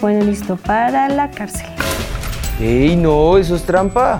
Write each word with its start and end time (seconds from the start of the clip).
Bueno, 0.00 0.24
listo 0.24 0.56
para 0.56 1.08
la 1.10 1.30
cárcel. 1.30 1.66
¡Ey, 2.58 2.96
no! 2.96 3.36
Eso 3.36 3.54
es 3.54 3.64
trampa. 3.64 4.18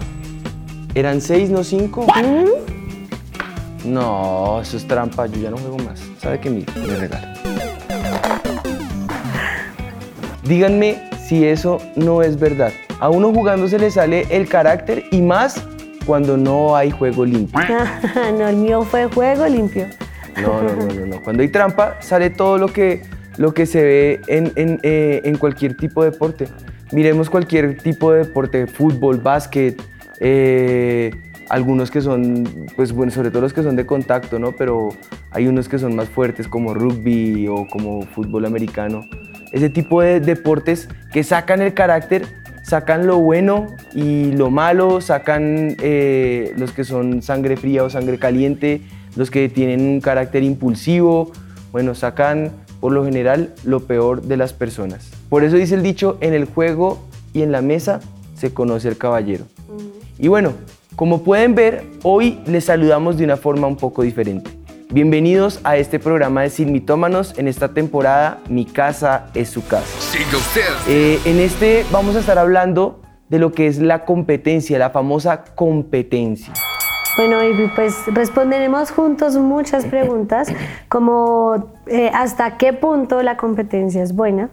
Eran 0.94 1.20
seis, 1.20 1.48
no 1.48 1.64
cinco. 1.64 2.06
No, 3.84 4.60
eso 4.60 4.76
es 4.76 4.86
trampa. 4.86 5.26
Yo 5.26 5.40
ya 5.40 5.50
no 5.50 5.56
juego 5.56 5.78
más. 5.78 6.00
¿Sabe 6.18 6.38
qué? 6.38 6.50
Me, 6.50 6.66
me 6.86 6.96
regalo. 6.96 7.28
Díganme 10.44 11.08
si 11.26 11.46
eso 11.46 11.78
no 11.96 12.22
es 12.22 12.38
verdad. 12.38 12.72
A 12.98 13.08
uno 13.08 13.32
jugando 13.32 13.66
se 13.68 13.78
le 13.78 13.90
sale 13.90 14.26
el 14.28 14.48
carácter 14.48 15.04
y 15.10 15.22
más 15.22 15.62
cuando 16.04 16.36
no 16.36 16.76
hay 16.76 16.90
juego 16.90 17.24
limpio. 17.24 17.60
no, 18.38 18.48
el 18.48 18.56
mío 18.56 18.82
fue 18.82 19.06
juego 19.06 19.46
limpio. 19.46 19.86
No, 20.42 20.62
no, 20.62 20.74
no, 20.74 20.86
no, 20.92 21.06
no. 21.06 21.22
Cuando 21.22 21.42
hay 21.42 21.48
trampa 21.48 21.96
sale 22.00 22.28
todo 22.30 22.58
lo 22.58 22.68
que, 22.68 23.02
lo 23.40 23.54
que 23.54 23.64
se 23.64 23.82
ve 23.82 24.20
en, 24.26 24.52
en, 24.56 24.80
eh, 24.82 25.22
en 25.24 25.38
cualquier 25.38 25.74
tipo 25.74 26.04
de 26.04 26.10
deporte. 26.10 26.46
Miremos 26.92 27.30
cualquier 27.30 27.78
tipo 27.78 28.12
de 28.12 28.26
deporte, 28.26 28.66
fútbol, 28.66 29.16
básquet, 29.16 29.80
eh, 30.20 31.10
algunos 31.48 31.90
que 31.90 32.02
son, 32.02 32.44
pues 32.76 32.92
bueno, 32.92 33.10
sobre 33.10 33.30
todo 33.30 33.40
los 33.40 33.54
que 33.54 33.62
son 33.62 33.76
de 33.76 33.86
contacto, 33.86 34.38
¿no? 34.38 34.52
Pero 34.52 34.90
hay 35.30 35.46
unos 35.46 35.70
que 35.70 35.78
son 35.78 35.96
más 35.96 36.10
fuertes 36.10 36.48
como 36.48 36.74
rugby 36.74 37.48
o 37.48 37.66
como 37.66 38.02
fútbol 38.02 38.44
americano. 38.44 39.06
Ese 39.52 39.70
tipo 39.70 40.02
de 40.02 40.20
deportes 40.20 40.90
que 41.10 41.24
sacan 41.24 41.62
el 41.62 41.72
carácter, 41.72 42.26
sacan 42.62 43.06
lo 43.06 43.20
bueno 43.20 43.68
y 43.94 44.32
lo 44.32 44.50
malo, 44.50 45.00
sacan 45.00 45.76
eh, 45.80 46.52
los 46.58 46.72
que 46.72 46.84
son 46.84 47.22
sangre 47.22 47.56
fría 47.56 47.84
o 47.84 47.88
sangre 47.88 48.18
caliente, 48.18 48.82
los 49.16 49.30
que 49.30 49.48
tienen 49.48 49.80
un 49.80 50.02
carácter 50.02 50.42
impulsivo, 50.42 51.32
bueno, 51.72 51.94
sacan 51.94 52.50
por 52.80 52.92
lo 52.92 53.04
general 53.04 53.54
lo 53.64 53.80
peor 53.80 54.22
de 54.22 54.36
las 54.36 54.52
personas. 54.52 55.10
Por 55.28 55.44
eso 55.44 55.56
dice 55.56 55.74
el 55.74 55.82
dicho, 55.82 56.16
en 56.20 56.34
el 56.34 56.46
juego 56.46 56.98
y 57.32 57.42
en 57.42 57.52
la 57.52 57.62
mesa 57.62 58.00
se 58.34 58.52
conoce 58.52 58.88
el 58.88 58.96
caballero. 58.96 59.44
Y 60.18 60.28
bueno, 60.28 60.54
como 60.96 61.22
pueden 61.22 61.54
ver, 61.54 61.84
hoy 62.02 62.40
les 62.46 62.64
saludamos 62.64 63.16
de 63.16 63.24
una 63.24 63.36
forma 63.36 63.66
un 63.66 63.76
poco 63.76 64.02
diferente. 64.02 64.50
Bienvenidos 64.90 65.60
a 65.62 65.76
este 65.76 66.00
programa 66.00 66.42
de 66.42 66.50
Sin 66.50 66.72
Mitómanos 66.72 67.38
en 67.38 67.46
esta 67.46 67.72
temporada 67.72 68.40
Mi 68.48 68.64
casa 68.64 69.30
es 69.34 69.48
su 69.48 69.64
casa. 69.64 69.86
Siga 70.00 70.36
usted. 70.36 70.62
Eh, 70.88 71.20
en 71.26 71.38
este 71.38 71.84
vamos 71.92 72.16
a 72.16 72.20
estar 72.20 72.38
hablando 72.38 73.00
de 73.28 73.38
lo 73.38 73.52
que 73.52 73.68
es 73.68 73.78
la 73.78 74.04
competencia, 74.04 74.78
la 74.78 74.90
famosa 74.90 75.44
competencia. 75.54 76.52
Bueno, 77.16 77.42
y 77.44 77.68
pues 77.74 78.06
responderemos 78.06 78.92
juntos 78.92 79.36
muchas 79.36 79.84
preguntas, 79.84 80.48
como 80.88 81.72
eh, 81.86 82.10
hasta 82.14 82.56
qué 82.56 82.72
punto 82.72 83.22
la 83.22 83.36
competencia 83.36 84.02
es 84.02 84.14
buena. 84.14 84.48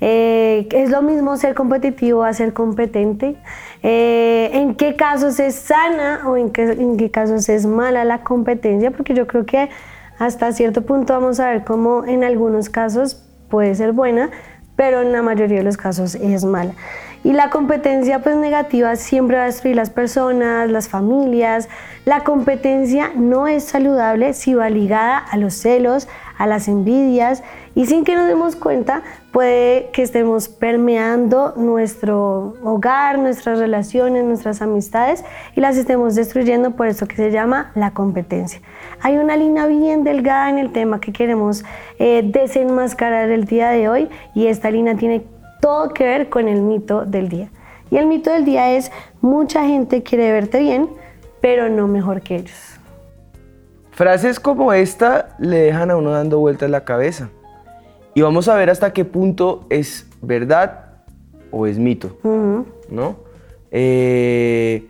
Eh, 0.00 0.68
¿Es 0.72 0.90
lo 0.90 1.02
mismo 1.02 1.36
ser 1.36 1.54
competitivo 1.54 2.22
a 2.24 2.32
ser 2.32 2.52
competente? 2.52 3.36
Eh, 3.82 4.50
¿En 4.52 4.74
qué 4.74 4.96
casos 4.96 5.38
es 5.40 5.54
sana 5.56 6.22
o 6.26 6.36
en 6.36 6.50
qué, 6.50 6.62
en 6.62 6.96
qué 6.96 7.10
casos 7.10 7.48
es 7.48 7.66
mala 7.66 8.04
la 8.04 8.22
competencia? 8.22 8.90
Porque 8.90 9.14
yo 9.14 9.26
creo 9.26 9.44
que 9.44 9.68
hasta 10.18 10.52
cierto 10.52 10.82
punto 10.82 11.12
vamos 11.12 11.40
a 11.40 11.50
ver 11.50 11.64
cómo 11.64 12.04
en 12.04 12.24
algunos 12.24 12.68
casos 12.68 13.22
puede 13.50 13.74
ser 13.74 13.92
buena, 13.92 14.30
pero 14.76 15.02
en 15.02 15.12
la 15.12 15.22
mayoría 15.22 15.58
de 15.58 15.64
los 15.64 15.76
casos 15.76 16.14
es 16.14 16.44
mala. 16.44 16.72
Y 17.24 17.32
la 17.32 17.50
competencia 17.50 18.20
pues 18.22 18.36
negativa 18.36 18.96
siempre 18.96 19.36
va 19.36 19.44
a 19.44 19.46
destruir 19.46 19.76
las 19.76 19.90
personas, 19.90 20.70
las 20.70 20.88
familias. 20.88 21.68
La 22.04 22.24
competencia 22.24 23.10
no 23.14 23.48
es 23.48 23.64
saludable 23.64 24.32
si 24.32 24.54
va 24.54 24.70
ligada 24.70 25.18
a 25.18 25.36
los 25.36 25.54
celos, 25.54 26.08
a 26.38 26.46
las 26.46 26.68
envidias 26.68 27.42
y 27.74 27.86
sin 27.86 28.04
que 28.04 28.14
nos 28.14 28.28
demos 28.28 28.56
cuenta 28.56 29.02
puede 29.32 29.90
que 29.92 30.02
estemos 30.02 30.48
permeando 30.48 31.54
nuestro 31.56 32.54
hogar, 32.62 33.18
nuestras 33.18 33.58
relaciones, 33.58 34.24
nuestras 34.24 34.62
amistades 34.62 35.24
y 35.54 35.60
las 35.60 35.76
estemos 35.76 36.14
destruyendo 36.14 36.72
por 36.72 36.86
eso 36.86 37.06
que 37.06 37.16
se 37.16 37.30
llama 37.30 37.72
la 37.74 37.90
competencia. 37.90 38.60
Hay 39.00 39.16
una 39.16 39.36
línea 39.36 39.66
bien 39.66 40.04
delgada 40.04 40.48
en 40.48 40.58
el 40.58 40.72
tema 40.72 41.00
que 41.00 41.12
queremos 41.12 41.64
eh, 41.98 42.22
desenmascarar 42.24 43.28
el 43.30 43.44
día 43.44 43.70
de 43.70 43.88
hoy 43.88 44.08
y 44.34 44.46
esta 44.46 44.70
línea 44.70 44.96
tiene 44.96 45.24
todo 45.60 45.92
que 45.94 46.04
ver 46.04 46.28
con 46.28 46.48
el 46.48 46.62
mito 46.62 47.04
del 47.04 47.28
día. 47.28 47.50
Y 47.90 47.96
el 47.96 48.06
mito 48.06 48.30
del 48.30 48.44
día 48.44 48.72
es 48.76 48.90
mucha 49.20 49.64
gente 49.64 50.02
quiere 50.02 50.32
verte 50.32 50.60
bien, 50.60 50.88
pero 51.40 51.68
no 51.68 51.88
mejor 51.88 52.20
que 52.20 52.36
ellos. 52.36 52.78
Frases 53.92 54.38
como 54.38 54.72
esta 54.72 55.36
le 55.38 55.58
dejan 55.58 55.90
a 55.90 55.96
uno 55.96 56.10
dando 56.10 56.38
vueltas 56.38 56.70
la 56.70 56.84
cabeza. 56.84 57.30
Y 58.14 58.20
vamos 58.20 58.48
a 58.48 58.54
ver 58.54 58.70
hasta 58.70 58.92
qué 58.92 59.04
punto 59.04 59.66
es 59.70 60.06
verdad 60.20 60.86
o 61.50 61.66
es 61.66 61.78
mito, 61.78 62.16
¿no? 62.90 63.16
Eh, 63.70 64.88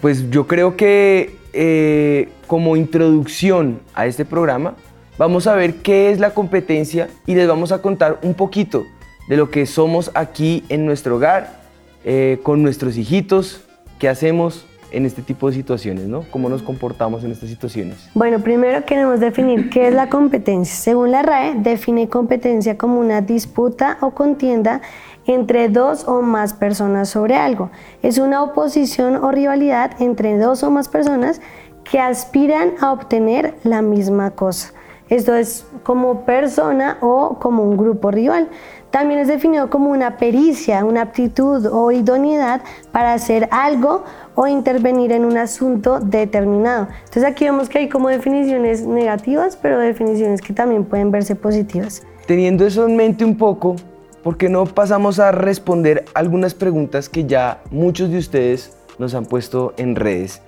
pues 0.00 0.30
yo 0.30 0.46
creo 0.46 0.76
que 0.76 1.36
eh, 1.52 2.28
como 2.46 2.76
introducción 2.76 3.80
a 3.94 4.06
este 4.06 4.24
programa, 4.24 4.74
vamos 5.18 5.46
a 5.46 5.54
ver 5.54 5.76
qué 5.76 6.10
es 6.10 6.20
la 6.20 6.30
competencia 6.30 7.08
y 7.26 7.34
les 7.34 7.48
vamos 7.48 7.72
a 7.72 7.80
contar 7.80 8.18
un 8.22 8.34
poquito 8.34 8.84
de 9.28 9.36
lo 9.36 9.50
que 9.50 9.66
somos 9.66 10.10
aquí 10.14 10.64
en 10.68 10.86
nuestro 10.86 11.16
hogar, 11.16 11.60
eh, 12.04 12.40
con 12.42 12.62
nuestros 12.62 12.96
hijitos, 12.96 13.62
qué 13.98 14.08
hacemos 14.08 14.66
en 14.90 15.06
este 15.06 15.22
tipo 15.22 15.48
de 15.48 15.56
situaciones, 15.56 16.06
¿no? 16.06 16.24
¿Cómo 16.30 16.48
nos 16.48 16.62
comportamos 16.62 17.24
en 17.24 17.32
estas 17.32 17.48
situaciones? 17.48 18.08
Bueno, 18.14 18.38
primero 18.38 18.84
queremos 18.84 19.20
definir 19.20 19.68
qué 19.70 19.88
es 19.88 19.94
la 19.94 20.08
competencia. 20.08 20.74
Según 20.74 21.10
la 21.10 21.22
RAE, 21.22 21.56
define 21.56 22.08
competencia 22.08 22.78
como 22.78 23.00
una 23.00 23.20
disputa 23.20 23.98
o 24.00 24.12
contienda 24.12 24.82
entre 25.26 25.68
dos 25.68 26.06
o 26.06 26.22
más 26.22 26.52
personas 26.52 27.08
sobre 27.08 27.34
algo. 27.34 27.70
Es 28.02 28.18
una 28.18 28.42
oposición 28.42 29.16
o 29.16 29.32
rivalidad 29.32 30.00
entre 30.00 30.38
dos 30.38 30.62
o 30.62 30.70
más 30.70 30.88
personas 30.88 31.40
que 31.82 31.98
aspiran 31.98 32.74
a 32.80 32.92
obtener 32.92 33.54
la 33.64 33.82
misma 33.82 34.30
cosa. 34.30 34.72
Esto 35.08 35.34
es 35.34 35.66
como 35.82 36.24
persona 36.24 36.98
o 37.00 37.38
como 37.38 37.62
un 37.62 37.76
grupo 37.76 38.10
rival. 38.10 38.48
También 38.94 39.18
es 39.18 39.26
definido 39.26 39.70
como 39.70 39.90
una 39.90 40.18
pericia, 40.18 40.84
una 40.84 41.02
aptitud 41.02 41.66
o 41.66 41.90
idoneidad 41.90 42.62
para 42.92 43.12
hacer 43.12 43.48
algo 43.50 44.04
o 44.36 44.46
intervenir 44.46 45.10
en 45.10 45.24
un 45.24 45.36
asunto 45.36 45.98
determinado. 45.98 46.86
Entonces 47.00 47.24
aquí 47.24 47.44
vemos 47.44 47.68
que 47.68 47.78
hay 47.78 47.88
como 47.88 48.08
definiciones 48.08 48.86
negativas, 48.86 49.58
pero 49.60 49.80
definiciones 49.80 50.40
que 50.40 50.52
también 50.52 50.84
pueden 50.84 51.10
verse 51.10 51.34
positivas. 51.34 52.04
Teniendo 52.28 52.64
eso 52.64 52.86
en 52.86 52.94
mente 52.94 53.24
un 53.24 53.36
poco, 53.36 53.74
¿por 54.22 54.36
qué 54.36 54.48
no 54.48 54.64
pasamos 54.64 55.18
a 55.18 55.32
responder 55.32 56.04
algunas 56.14 56.54
preguntas 56.54 57.08
que 57.08 57.24
ya 57.24 57.64
muchos 57.72 58.12
de 58.12 58.18
ustedes 58.18 58.76
nos 59.00 59.16
han 59.16 59.26
puesto 59.26 59.74
en 59.76 59.96
redes, 59.96 60.40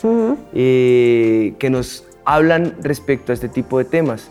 eh, 0.54 1.52
que 1.58 1.68
nos 1.68 2.04
hablan 2.24 2.76
respecto 2.80 3.32
a 3.32 3.34
este 3.34 3.48
tipo 3.48 3.78
de 3.78 3.86
temas? 3.86 4.30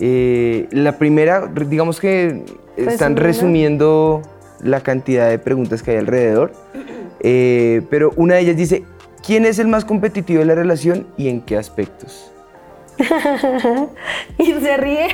Eh, 0.00 0.68
la 0.70 0.96
primera, 0.96 1.52
digamos 1.68 2.00
que 2.00 2.42
están 2.76 3.16
resumiendo 3.16 4.22
la 4.62 4.80
cantidad 4.80 5.28
de 5.28 5.38
preguntas 5.38 5.82
que 5.82 5.92
hay 5.92 5.96
alrededor, 5.98 6.52
eh, 7.20 7.82
pero 7.90 8.12
una 8.16 8.34
de 8.34 8.40
ellas 8.40 8.56
dice, 8.56 8.84
¿quién 9.24 9.44
es 9.44 9.58
el 9.58 9.68
más 9.68 9.84
competitivo 9.84 10.40
de 10.40 10.46
la 10.46 10.54
relación 10.54 11.06
y 11.16 11.28
en 11.28 11.40
qué 11.40 11.56
aspectos? 11.56 12.32
y 14.38 14.52
se 14.52 14.76
ríe. 14.76 15.08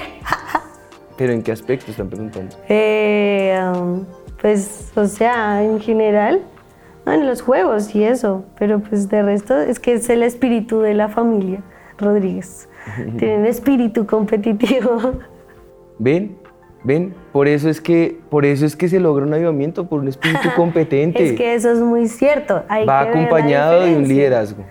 ¿Pero 1.16 1.32
en 1.32 1.43
qué 1.43 1.52
aspectos 1.52 1.90
están 1.90 2.08
preguntando? 2.08 2.56
Eh, 2.69 3.58
um, 3.75 4.05
pues, 4.40 4.93
o 4.94 5.06
sea, 5.06 5.64
en 5.64 5.81
general, 5.81 6.43
en 7.06 7.26
los 7.26 7.43
juegos 7.43 7.94
y 7.94 8.05
eso, 8.05 8.44
pero 8.58 8.81
pues 8.81 9.08
de 9.08 9.22
resto 9.22 9.58
es 9.58 9.81
que 9.81 9.94
es 9.94 10.08
el 10.10 10.22
espíritu 10.22 10.81
de 10.81 10.94
la 10.94 11.08
familia 11.08 11.62
Rodríguez. 11.99 12.69
Tienen 13.19 13.46
espíritu 13.46 14.06
competitivo. 14.06 15.14
¿Ven? 15.99 16.37
¿Ven? 16.84 17.14
Por 17.32 17.48
eso 17.48 17.69
es 17.69 17.80
que, 17.80 18.20
por 18.30 18.44
eso 18.44 18.64
es 18.64 18.76
que 18.76 18.88
se 18.88 19.00
logra 19.00 19.26
un 19.26 19.34
avivamiento, 19.34 19.86
por 19.88 20.00
un 20.00 20.08
espíritu 20.08 20.48
competente. 20.56 21.30
es 21.30 21.32
que 21.32 21.54
eso 21.54 21.70
es 21.70 21.78
muy 21.80 22.08
cierto. 22.08 22.62
Va 22.88 23.00
acompañado 23.00 23.82
de 23.82 23.96
un 23.96 24.06
liderazgo. 24.06 24.64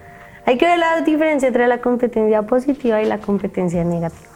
Hay 0.45 0.57
que 0.57 0.65
ver 0.65 0.79
la 0.79 1.01
diferencia 1.01 1.47
entre 1.47 1.67
la 1.67 1.81
competencia 1.81 2.43
positiva 2.43 3.01
y 3.01 3.05
la 3.05 3.17
competencia 3.17 3.83
negativa. 3.83 4.31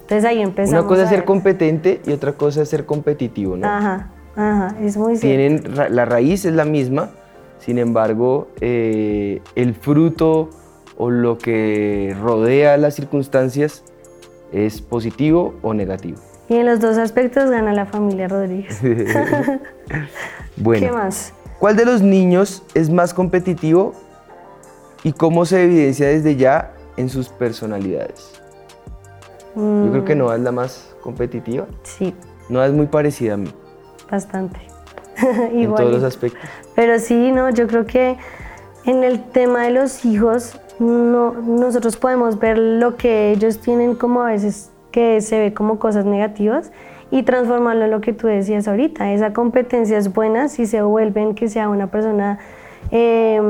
Entonces 0.00 0.24
ahí 0.24 0.40
empezamos. 0.40 0.80
Una 0.80 0.88
cosa 0.88 1.02
es 1.04 1.10
ser 1.10 1.24
competente 1.24 2.00
y 2.06 2.12
otra 2.12 2.32
cosa 2.32 2.62
es 2.62 2.68
ser 2.68 2.86
competitivo, 2.86 3.56
¿no? 3.56 3.68
Ajá, 3.68 4.10
ajá, 4.34 4.74
es 4.80 4.96
muy 4.96 5.16
cierto. 5.16 5.62
Tienen, 5.68 5.94
la 5.94 6.04
raíz 6.06 6.46
es 6.46 6.54
la 6.54 6.64
misma, 6.64 7.10
sin 7.58 7.78
embargo, 7.78 8.48
eh, 8.62 9.42
el 9.54 9.74
fruto 9.74 10.48
o 10.96 11.10
lo 11.10 11.36
que 11.38 12.16
rodea 12.20 12.76
las 12.78 12.94
circunstancias 12.94 13.84
es 14.52 14.80
positivo 14.80 15.54
o 15.62 15.74
negativo. 15.74 16.18
Y 16.50 16.56
en 16.56 16.66
los 16.66 16.80
dos 16.80 16.98
aspectos 16.98 17.48
gana 17.50 17.72
la 17.72 17.86
familia 17.86 18.28
Rodríguez. 18.28 18.78
bueno, 20.58 20.86
¿Qué 20.86 20.92
más? 20.92 21.32
¿cuál 21.58 21.76
de 21.76 21.86
los 21.86 22.02
niños 22.02 22.62
es 22.74 22.90
más 22.90 23.14
competitivo 23.14 23.94
y 25.02 25.12
cómo 25.12 25.46
se 25.46 25.62
evidencia 25.64 26.08
desde 26.08 26.36
ya 26.36 26.72
en 26.98 27.08
sus 27.08 27.28
personalidades? 27.30 28.42
Yo 29.54 29.88
creo 29.90 30.04
que 30.04 30.14
Noah 30.14 30.36
es 30.36 30.42
la 30.42 30.52
más 30.52 30.94
competitiva. 31.00 31.66
Sí, 31.82 32.14
Noah 32.48 32.66
es 32.66 32.72
muy 32.72 32.86
parecida 32.86 33.34
a 33.34 33.36
mí 33.36 33.52
bastante. 34.10 34.58
en 35.16 35.58
Igual. 35.60 35.82
todos 35.82 35.94
los 35.94 36.02
aspectos. 36.02 36.40
Pero 36.74 36.98
sí, 36.98 37.32
no, 37.32 37.50
yo 37.50 37.66
creo 37.66 37.86
que 37.86 38.16
en 38.84 39.04
el 39.04 39.22
tema 39.30 39.64
de 39.64 39.70
los 39.70 40.04
hijos, 40.04 40.58
no, 40.78 41.32
nosotros 41.32 41.96
podemos 41.96 42.38
ver 42.38 42.58
lo 42.58 42.96
que 42.96 43.30
ellos 43.30 43.58
tienen 43.60 43.94
como 43.94 44.22
a 44.22 44.32
veces 44.32 44.69
que 44.90 45.20
se 45.20 45.38
ve 45.38 45.54
como 45.54 45.78
cosas 45.78 46.04
negativas 46.04 46.72
y 47.10 47.22
transformarlo 47.22 47.84
en 47.84 47.90
lo 47.90 48.00
que 48.00 48.12
tú 48.12 48.26
decías 48.26 48.68
ahorita. 48.68 49.12
Esa 49.12 49.32
competencia 49.32 49.98
es 49.98 50.12
buena 50.12 50.48
si 50.48 50.66
se 50.66 50.82
vuelven 50.82 51.34
que 51.34 51.48
sea 51.48 51.68
una 51.68 51.90
persona 51.90 52.38
eh, 52.90 53.40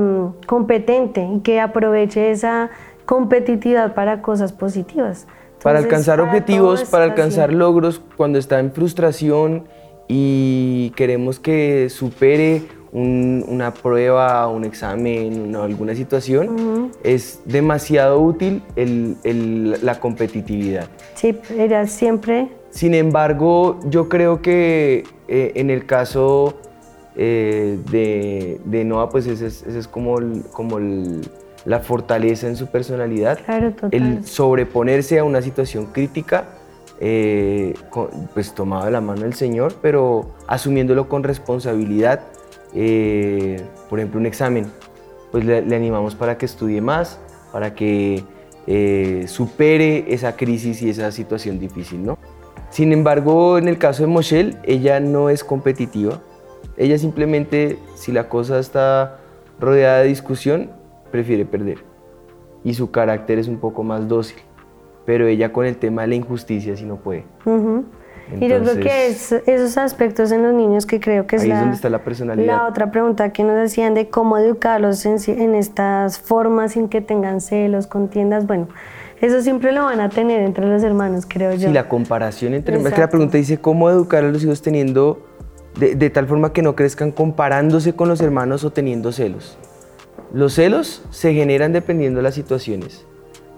competente 0.47 1.27
y 1.37 1.41
que 1.41 1.61
aproveche 1.61 2.31
esa 2.31 2.71
competitividad 3.05 3.95
para 3.95 4.23
cosas 4.23 4.53
positivas. 4.53 5.27
para 5.63 5.79
alcanzar 5.79 6.19
para 6.19 6.31
objetivos, 6.31 6.85
para 6.85 7.05
alcanzar 7.05 7.51
así. 7.51 7.59
logros, 7.59 8.01
cuando 8.17 8.39
está 8.39 8.61
en 8.61 8.73
frustración 8.73 9.65
y 10.09 10.91
queremos 10.97 11.39
que 11.39 11.89
supere 11.91 12.63
un- 12.93 13.45
una 13.49 13.73
prueba, 13.73 14.49
un 14.49 14.65
examen, 14.65 15.41
una- 15.49 15.65
alguna 15.65 15.95
situación, 15.95 16.91
es 17.05 17.41
demasiado 17.45 18.21
útil 18.21 18.63
el- 18.77 19.17
el- 19.25 19.79
la 19.85 20.01
competitividad. 20.01 20.89
Sí, 21.15 21.39
era 21.57 21.87
siempre 21.87 22.49
Sin 22.71 22.95
embargo, 22.95 23.81
yo 23.89 24.09
creo 24.09 24.43
que 24.43 25.03
eh, 25.27 25.53
en 25.57 25.71
el 25.71 25.87
caso 25.87 26.55
eh, 27.17 27.79
de, 27.91 28.61
de 28.65 28.85
Noah, 28.85 29.11
pues 29.11 29.27
ese 29.27 29.47
es, 29.49 29.65
ese 29.65 29.79
es 29.81 29.89
como, 29.89 30.19
el- 30.21 30.45
como 30.53 30.79
el- 30.79 31.21
la 31.65 31.81
fortaleza 31.81 32.47
en 32.47 32.55
su 32.57 32.69
personalidad 32.69 33.39
Claro, 33.45 33.73
total. 33.73 33.93
el 33.93 34.25
sobreponerse 34.25 35.19
a 35.19 35.25
una 35.25 35.43
situación 35.43 35.87
crítica, 35.87 36.45
eh, 37.01 37.75
con- 37.91 38.09
pues 38.33 38.55
tomado 38.55 38.85
de 38.85 38.93
la 38.93 39.01
mano 39.01 39.23
del 39.23 39.35
Señor, 39.35 39.75
pero 39.83 40.31
asumiéndolo 40.47 41.09
con 41.09 41.25
responsabilidad. 41.25 42.21
Eh, 42.75 43.63
por 43.89 43.99
ejemplo, 43.99 44.21
un 44.21 44.27
examen, 44.27 44.67
pues 45.31 45.45
le, 45.45 45.59
animamos 45.59 46.15
para 46.15 46.39
que 46.39 46.47
estudie 46.47 46.81
más, 46.81 47.19
para 47.53 47.75
que 47.75 48.25
eh, 48.67 49.25
supere 49.27 50.05
esa 50.09 50.37
crisis 50.37 50.83
y 50.83 50.91
esa 50.91 51.11
situación 51.13 51.59
difícil, 51.59 52.05
¿no? 52.05 52.19
Sin 52.71 52.93
embargo, 52.93 53.59
en 53.59 53.67
el 53.67 53.79
caso 53.79 54.05
de 54.05 54.07
Moshel, 54.07 54.57
ella 54.63 55.01
no 55.01 55.29
es 55.29 55.43
competitiva. 55.43 56.21
Ella 56.77 56.99
simplemente, 56.99 57.79
si 57.97 58.13
la 58.13 58.29
cosa 58.29 58.59
está 58.61 59.19
rodeada 59.59 60.03
de 60.03 60.09
discusión, 60.09 60.71
prefiere 61.11 61.45
perder 61.45 61.91
y 62.65 62.75
su 62.75 62.91
carácter 62.91 63.39
es 63.39 63.49
un 63.49 63.59
poco 63.59 63.83
más 63.83 64.09
dócil. 64.09 64.39
Pero 65.07 65.27
ella 65.27 65.53
con 65.53 65.67
el 65.67 65.77
tema 65.77 66.03
de 66.03 66.09
la 66.09 66.15
injusticia 66.17 66.77
sí 66.77 66.85
no 66.85 66.97
puede. 66.97 67.25
Ujú. 68.35 68.45
y 68.45 68.49
yo 68.49 68.61
creo 68.63 68.81
que 68.81 69.07
es, 69.09 69.33
esos 69.33 69.77
aspectos 69.79 70.33
en 70.33 70.43
los 70.43 70.55
niños 70.55 70.87
que 70.87 71.01
creo 71.01 71.27
que 71.27 71.37
es, 71.37 71.43
Ahí 71.43 71.49
es 71.49 71.55
la, 71.55 71.61
donde 71.61 71.77
está 71.77 71.91
la 71.91 72.03
personalidad. 72.05 72.47
la 72.47 72.67
otra 72.67 72.91
pregunta 72.91 73.33
que 73.33 73.45
nos 73.45 73.57
decían 73.57 73.95
de 73.95 74.09
cómo 74.09 74.39
educarlos 74.39 75.05
en, 75.07 75.17
en 75.27 75.55
estas 75.55 76.19
formas 76.19 76.73
sin 76.73 76.89
que 76.89 77.01
tengan 77.01 77.41
celos, 77.41 77.87
contiendas. 77.87 78.47
Bueno, 78.47 78.69
eso 79.21 79.43
siempre 79.43 79.73
lo 79.73 79.85
van 79.85 80.01
a 80.01 80.09
tener 80.09 80.41
entre 80.41 80.67
los 80.67 80.83
hermanos, 80.83 81.27
creo 81.29 81.53
yo. 81.53 81.69
Sí, 81.69 81.75
la 81.75 81.89
comparación 81.89 82.55
entre... 82.55 82.77
Es 82.77 82.93
que 82.95 83.01
la 83.01 83.11
pregunta 83.11 83.37
dice, 83.37 83.59
¿cómo 83.59 83.91
educar 83.91 84.25
a 84.25 84.29
los 84.31 84.43
hijos 84.43 84.63
teniendo... 84.63 85.27
De, 85.79 85.95
de 85.95 86.11
tal 86.11 86.27
forma 86.27 86.53
que 86.53 86.63
no 86.63 86.75
crezcan 86.75 87.13
comparándose 87.13 87.95
con 87.95 88.09
los 88.09 88.21
hermanos 88.21 88.65
o 88.65 88.71
teniendo 88.71 89.13
celos? 89.13 89.57
Los 90.33 90.55
celos 90.55 91.05
se 91.11 91.33
generan 91.33 91.73
dependiendo 91.73 92.19
de 92.19 92.23
las 92.25 92.35
situaciones. 92.35 93.07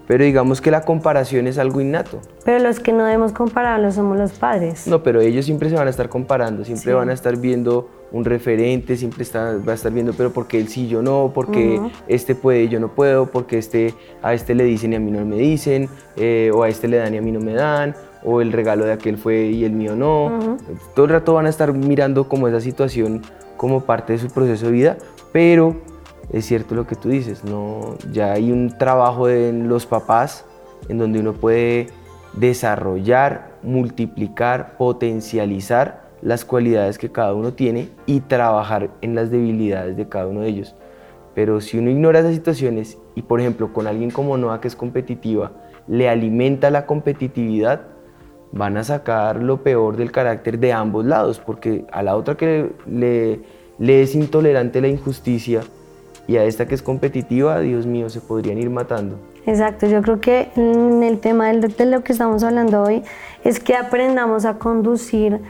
Pero 0.07 0.25
digamos 0.25 0.61
que 0.61 0.71
la 0.71 0.83
comparación 0.83 1.47
es 1.47 1.59
algo 1.59 1.81
innato. 1.81 2.21
Pero 2.45 2.59
los 2.59 2.81
que 2.81 2.93
no 2.93 3.05
debemos 3.05 3.33
compararlos 3.33 3.95
somos 3.95 4.19
los 4.19 4.33
padres. 4.33 4.87
No, 4.87 5.03
pero 5.03 5.21
ellos 5.21 5.45
siempre 5.47 5.71
se 5.71 5.77
van 5.77 5.87
a 5.87 5.91
estar 5.91 6.09
comparando, 6.09 6.65
siempre 6.65 6.91
Sí. 6.93 6.97
van 6.97 7.09
a 7.09 7.13
estar 7.13 7.37
viendo 7.37 7.89
un 8.11 8.25
referente, 8.27 8.97
siempre 8.97 9.23
está, 9.23 9.57
va 9.67 9.73
a 9.73 9.75
estar 9.75 9.91
viendo, 9.93 10.13
pero 10.13 10.33
porque 10.33 10.59
él 10.59 10.69
sí, 10.69 10.87
yo 10.89 11.01
no, 11.03 11.31
porque 11.35 11.81
este 12.09 12.35
puede 12.35 12.65
y 12.65 12.69
yo 12.69 12.79
no 12.79 12.89
puedo, 12.89 13.27
porque 13.31 13.57
este, 13.59 13.95
a 14.23 14.35
este 14.35 14.55
le 14.55 14.65
dicen 14.65 14.93
y 14.93 14.97
a 14.97 15.01
mí 15.01 15.11
no 15.11 15.25
me 15.25 15.37
dicen, 15.37 15.89
eh, 16.17 16.51
o 16.55 16.63
a 16.63 16.69
este 16.69 16.89
le 16.89 16.99
dan 16.99 17.15
y 17.15 17.19
a 17.19 17.23
mí 17.23 17.33
no 17.33 17.41
me 17.41 17.55
dan, 17.55 17.95
o 18.23 18.43
el 18.43 18.53
regalo 18.53 18.85
de 18.85 18.93
aquel 18.93 19.17
fue 19.17 19.45
y 19.47 19.65
el 19.65 19.73
mío 19.73 19.97
no. 19.97 20.59
Todo 20.95 21.07
el 21.07 21.11
rato 21.13 21.33
van 21.35 21.47
a 21.47 21.49
estar 21.49 21.73
mirando 21.73 22.29
como 22.29 22.49
esa 22.49 22.61
situación 22.61 23.23
como 23.57 23.83
parte 23.83 24.13
de 24.13 24.19
su 24.19 24.29
proceso 24.29 24.67
de 24.67 24.73
vida, 24.73 24.97
pero 25.33 25.77
es 26.33 26.47
cierto 26.47 26.75
lo 26.75 26.87
que 26.87 26.97
tú 26.97 27.11
dices, 27.11 27.45
no, 27.45 27.97
ya 28.11 28.33
hay 28.33 28.51
un 28.51 28.77
trabajo 28.79 29.29
en 29.29 29.69
los 29.69 29.85
papás 29.85 30.47
en 30.89 30.99
donde 30.99 31.21
uno 31.21 31.35
puede 31.35 31.89
desarrollar, 32.33 33.53
multiplicar, 33.63 34.77
potencializar 34.79 36.03
las 36.23 36.45
cualidades 36.45 36.99
que 36.99 37.13
cada 37.13 37.35
uno 37.35 37.53
tiene 37.53 37.91
y 38.07 38.21
trabajar 38.21 38.91
en 39.03 39.15
las 39.15 39.31
debilidades 39.31 39.97
de 39.97 40.09
cada 40.09 40.27
uno 40.27 40.41
de 40.41 40.49
ellos. 40.49 40.75
Pero 41.35 41.61
si 41.61 41.79
uno 41.79 41.91
ignora 41.91 42.21
esas 42.21 42.35
situaciones 42.35 42.99
y 43.15 43.23
por 43.23 43.41
ejemplo 43.41 43.73
con 43.73 43.87
alguien 43.87 44.11
como 44.11 44.37
Noah 44.39 44.61
que 44.61 44.69
es 44.69 44.77
competitiva, 44.77 45.53
le 45.87 46.09
alimenta 46.09 46.71
la 46.71 46.87
competitividad, 46.87 47.83
van 48.53 48.77
a 48.77 48.85
sacar 48.85 49.43
lo 49.43 49.63
peor 49.63 49.97
del 49.97 50.13
carácter 50.13 50.59
de 50.59 50.73
ambos 50.73 51.05
lados, 51.05 51.41
porque 51.41 51.85
a 51.91 52.03
la 52.03 52.17
otra 52.17 52.37
que 52.37 52.71
le, 52.87 53.41
le 53.79 54.03
es 54.03 54.15
intolerante 54.15 54.81
la 54.81 54.89
injusticia 54.89 55.63
y 56.29 56.37
a 56.37 56.45
esta 56.45 56.67
que 56.67 56.75
es 56.75 56.83
competitiva, 56.83 57.59
Dios 57.61 57.87
mío, 57.87 58.09
se 58.11 58.21
podrían 58.21 58.59
ir 58.59 58.71
matando. 58.71 59.17
Exacto, 59.47 59.87
yo 59.87 60.03
creo 60.03 60.21
que 60.21 60.51
en 60.57 61.03
el 61.03 61.19
tema 61.19 61.49
del- 61.49 61.61
de 61.75 61.87
lo 61.87 62.03
que 62.05 62.13
estamos 62.13 62.43
hablando 62.45 62.83
hoy 62.83 63.03
es 63.45 63.59
que 63.59 63.75
aprendamos 63.75 64.45
a 64.45 64.55
conducir 64.59 65.41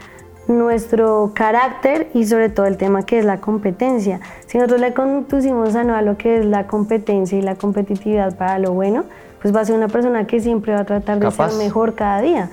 nuestro 0.47 1.31
carácter 1.33 2.09
y 2.13 2.25
sobre 2.25 2.49
todo 2.49 2.65
el 2.65 2.77
tema 2.77 3.03
que 3.05 3.19
es 3.19 3.25
la 3.25 3.39
competencia. 3.39 4.19
Si 4.45 4.57
nosotros 4.57 4.81
le 4.81 4.93
conducimos 4.93 5.75
a 5.75 5.83
no 5.83 5.95
a 5.95 6.01
lo 6.01 6.17
que 6.17 6.39
es 6.39 6.45
la 6.45 6.67
competencia 6.67 7.37
y 7.37 7.41
la 7.41 7.55
competitividad 7.55 8.35
para 8.35 8.59
lo 8.59 8.73
bueno, 8.73 9.05
pues 9.41 9.55
va 9.55 9.61
a 9.61 9.65
ser 9.65 9.75
una 9.75 9.87
persona 9.87 10.25
que 10.27 10.39
siempre 10.39 10.73
va 10.73 10.79
a 10.81 10.85
tratar 10.85 11.19
de 11.19 11.25
Capaz. 11.29 11.51
ser 11.51 11.63
mejor 11.63 11.95
cada 11.95 12.21
día. 12.21 12.49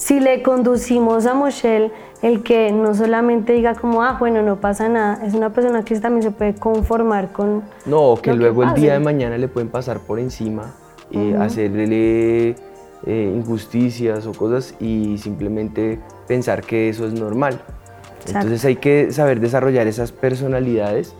Si 0.00 0.18
le 0.18 0.42
conducimos 0.42 1.26
a 1.26 1.34
Moshel, 1.34 1.92
el 2.22 2.42
que 2.42 2.72
no 2.72 2.94
solamente 2.94 3.52
diga 3.52 3.74
como, 3.74 4.02
ah, 4.02 4.16
bueno, 4.18 4.40
no 4.40 4.58
pasa 4.58 4.88
nada, 4.88 5.22
es 5.26 5.34
una 5.34 5.52
persona 5.52 5.84
que 5.84 5.94
también 6.00 6.22
se 6.22 6.30
puede 6.30 6.54
conformar 6.54 7.32
con... 7.32 7.64
No, 7.84 8.14
que 8.16 8.32
luego 8.32 8.62
el 8.62 8.72
día 8.72 8.94
de 8.94 9.00
mañana 9.00 9.36
le 9.36 9.46
pueden 9.46 9.68
pasar 9.68 10.00
por 10.00 10.18
encima, 10.18 10.74
eh, 11.10 11.36
hacerle 11.38 12.56
eh, 13.04 13.34
injusticias 13.36 14.26
o 14.26 14.32
cosas 14.32 14.74
y 14.80 15.18
simplemente 15.18 16.00
pensar 16.26 16.62
que 16.62 16.88
eso 16.88 17.04
es 17.06 17.12
normal. 17.12 17.60
Entonces 18.26 18.64
hay 18.64 18.76
que 18.76 19.12
saber 19.12 19.38
desarrollar 19.38 19.86
esas 19.86 20.12
personalidades 20.12 21.14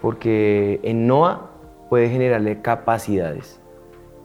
porque 0.00 0.78
en 0.84 1.08
Noah 1.08 1.50
puede 1.88 2.08
generarle 2.08 2.62
capacidades. 2.62 3.58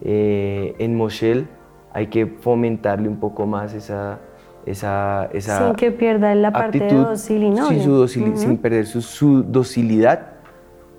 Eh, 0.02 0.76
en 0.78 0.94
Moshel 0.94 1.48
hay 1.96 2.08
que 2.08 2.26
fomentarle 2.26 3.08
un 3.08 3.16
poco 3.16 3.46
más 3.46 3.72
esa, 3.72 4.18
esa, 4.66 5.30
esa 5.32 5.64
Sin 5.66 5.76
que 5.76 5.90
pierda 5.92 6.34
la 6.34 6.52
parte 6.52 6.78
de 6.78 6.84
actitud, 6.84 7.04
dócil 7.04 7.42
y 7.42 7.50
noble. 7.50 7.78
sí, 7.78 7.84
su 7.84 7.90
docili- 8.04 8.36
sin 8.36 8.58
perder 8.58 8.84
su, 8.86 9.00
su 9.00 9.42
docilidad, 9.42 10.32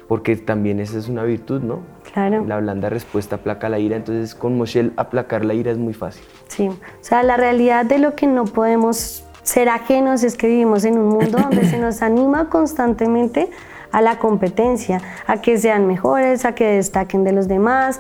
porque 0.08 0.36
también 0.38 0.80
esa 0.80 0.98
es 0.98 1.08
una 1.08 1.22
virtud, 1.24 1.62
¿no? 1.62 1.82
Claro. 2.14 2.44
La 2.48 2.58
blanda 2.60 2.90
respuesta 2.90 3.36
aplaca 3.36 3.70
la 3.70 3.78
ira, 3.78 3.96
entonces 3.96 4.34
con 4.34 4.58
Moshel 4.58 4.92
aplacar 4.98 5.46
la 5.46 5.54
ira 5.54 5.70
es 5.70 5.78
muy 5.78 5.94
fácil. 5.94 6.26
Sí, 6.48 6.68
o 6.68 6.78
sea, 7.02 7.22
la 7.22 7.38
realidad 7.38 7.86
de 7.86 8.00
lo 8.00 8.16
que 8.16 8.26
no 8.26 8.46
podemos 8.46 9.24
ser 9.44 9.70
ajenos 9.70 10.24
es 10.24 10.36
que 10.36 10.48
vivimos 10.48 10.84
en 10.84 10.98
un 10.98 11.10
mundo 11.10 11.38
donde 11.38 11.64
se 11.66 11.78
nos 11.80 12.02
anima 12.02 12.50
constantemente 12.50 13.52
a 13.92 14.02
la 14.02 14.18
competencia, 14.18 15.00
a 15.28 15.42
que 15.42 15.58
sean 15.60 15.86
mejores, 15.86 16.44
a 16.44 16.56
que 16.56 16.66
destaquen 16.72 17.24
de 17.24 17.34
los 17.34 17.48
demás. 17.48 18.00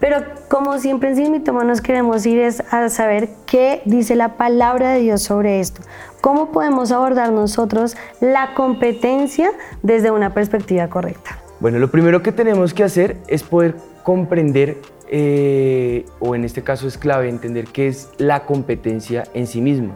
Pero 0.00 0.18
como 0.48 0.78
siempre 0.78 1.10
en 1.10 1.16
Sin 1.16 1.44
Toma 1.44 1.64
nos 1.64 1.80
queremos 1.80 2.26
ir 2.26 2.38
es 2.38 2.62
a 2.72 2.88
saber 2.88 3.28
qué 3.46 3.82
dice 3.84 4.14
la 4.14 4.36
palabra 4.36 4.92
de 4.92 5.00
Dios 5.00 5.22
sobre 5.22 5.60
esto. 5.60 5.80
¿Cómo 6.20 6.52
podemos 6.52 6.92
abordar 6.92 7.32
nosotros 7.32 7.96
la 8.20 8.54
competencia 8.54 9.50
desde 9.82 10.10
una 10.10 10.34
perspectiva 10.34 10.88
correcta? 10.88 11.38
Bueno, 11.60 11.78
lo 11.78 11.90
primero 11.90 12.22
que 12.22 12.32
tenemos 12.32 12.74
que 12.74 12.84
hacer 12.84 13.16
es 13.28 13.42
poder 13.42 13.76
comprender 14.02 14.76
eh, 15.08 16.04
o 16.18 16.34
en 16.34 16.44
este 16.44 16.62
caso 16.62 16.88
es 16.88 16.98
clave 16.98 17.28
entender 17.28 17.66
qué 17.66 17.88
es 17.88 18.10
la 18.18 18.44
competencia 18.44 19.24
en 19.34 19.46
sí 19.46 19.60
mismo, 19.60 19.94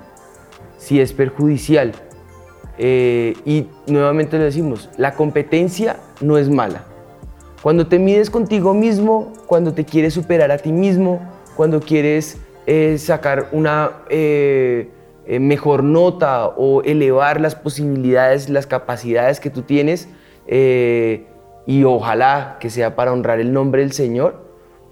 si 0.79 1.01
es 1.01 1.13
perjudicial. 1.13 1.93
Eh, 2.79 3.35
y 3.45 3.67
nuevamente 3.89 4.39
lo 4.39 4.45
decimos, 4.45 4.89
la 4.97 5.13
competencia 5.13 5.97
no 6.21 6.39
es 6.39 6.49
mala. 6.49 6.85
Cuando 7.63 7.87
te 7.87 7.99
mides 7.99 8.31
contigo 8.31 8.73
mismo, 8.73 9.33
cuando 9.47 9.75
te 9.75 9.85
quieres 9.85 10.15
superar 10.15 10.51
a 10.51 10.59
ti 10.59 10.73
mismo, 10.73 11.21
cuando 11.57 11.81
quieres 11.81 12.39
eh, 12.67 12.97
sacar 12.99 13.49
una 13.53 13.93
mejor 15.29 15.85
nota 15.85 16.47
o 16.49 16.83
elevar 16.83 17.41
las 17.41 17.55
posibilidades, 17.55 18.49
las 18.49 18.67
capacidades 18.67 19.41
que 19.41 19.51
tú 19.51 19.63
tienes, 19.63 20.09
y 20.49 21.85
ojalá 21.85 22.57
que 22.59 22.71
sea 22.71 22.97
para 22.97 23.13
honrar 23.13 23.39
el 23.39 23.53
nombre 23.53 23.83
del 23.83 23.93
Señor, 23.93 24.43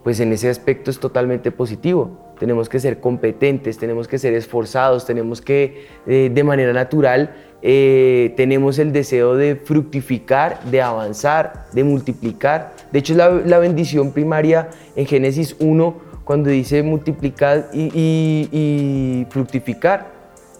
pues 0.04 0.20
en 0.20 0.32
ese 0.32 0.48
aspecto 0.48 0.90
es 0.90 1.00
totalmente 1.00 1.50
positivo. 1.50 2.27
Tenemos 2.38 2.68
que 2.68 2.78
ser 2.80 3.00
competentes, 3.00 3.78
tenemos 3.78 4.06
que 4.06 4.18
ser 4.18 4.34
esforzados, 4.34 5.04
tenemos 5.04 5.40
que 5.40 5.86
eh, 6.06 6.30
de 6.32 6.44
manera 6.44 6.72
natural, 6.72 7.34
eh, 7.60 8.32
tenemos 8.36 8.78
el 8.78 8.92
deseo 8.92 9.34
de 9.34 9.56
fructificar, 9.56 10.62
de 10.64 10.80
avanzar, 10.80 11.66
de 11.72 11.82
multiplicar. 11.82 12.72
De 12.92 13.00
hecho, 13.00 13.14
la, 13.14 13.30
la 13.30 13.58
bendición 13.58 14.12
primaria 14.12 14.68
en 14.94 15.06
Génesis 15.06 15.56
1, 15.58 15.96
cuando 16.24 16.50
dice 16.50 16.82
multiplicar 16.82 17.70
y, 17.72 19.26
fructificar, 19.30 20.18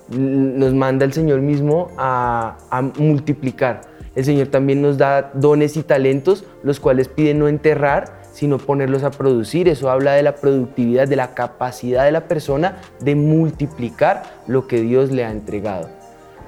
nos 0.08 0.72
manda 0.72 1.04
el 1.04 1.12
Señor 1.12 1.40
mismo 1.40 1.90
a, 1.96 2.56
a 2.70 2.82
multiplicar. 2.82 3.82
El 4.16 4.24
Señor 4.24 4.48
también 4.48 4.82
nos 4.82 4.98
da 4.98 5.30
dones 5.34 5.76
y 5.76 5.82
talentos, 5.82 6.44
los 6.64 6.80
cuales 6.80 7.06
pide 7.06 7.34
no 7.34 7.46
enterrar, 7.46 8.18
sino 8.38 8.58
ponerlos 8.58 9.02
a 9.02 9.10
producir. 9.10 9.68
Eso 9.68 9.90
habla 9.90 10.12
de 10.12 10.22
la 10.22 10.36
productividad, 10.36 11.08
de 11.08 11.16
la 11.16 11.34
capacidad 11.34 12.04
de 12.04 12.12
la 12.12 12.28
persona 12.28 12.76
de 13.00 13.16
multiplicar 13.16 14.22
lo 14.46 14.68
que 14.68 14.80
Dios 14.80 15.10
le 15.10 15.24
ha 15.24 15.32
entregado. 15.32 15.88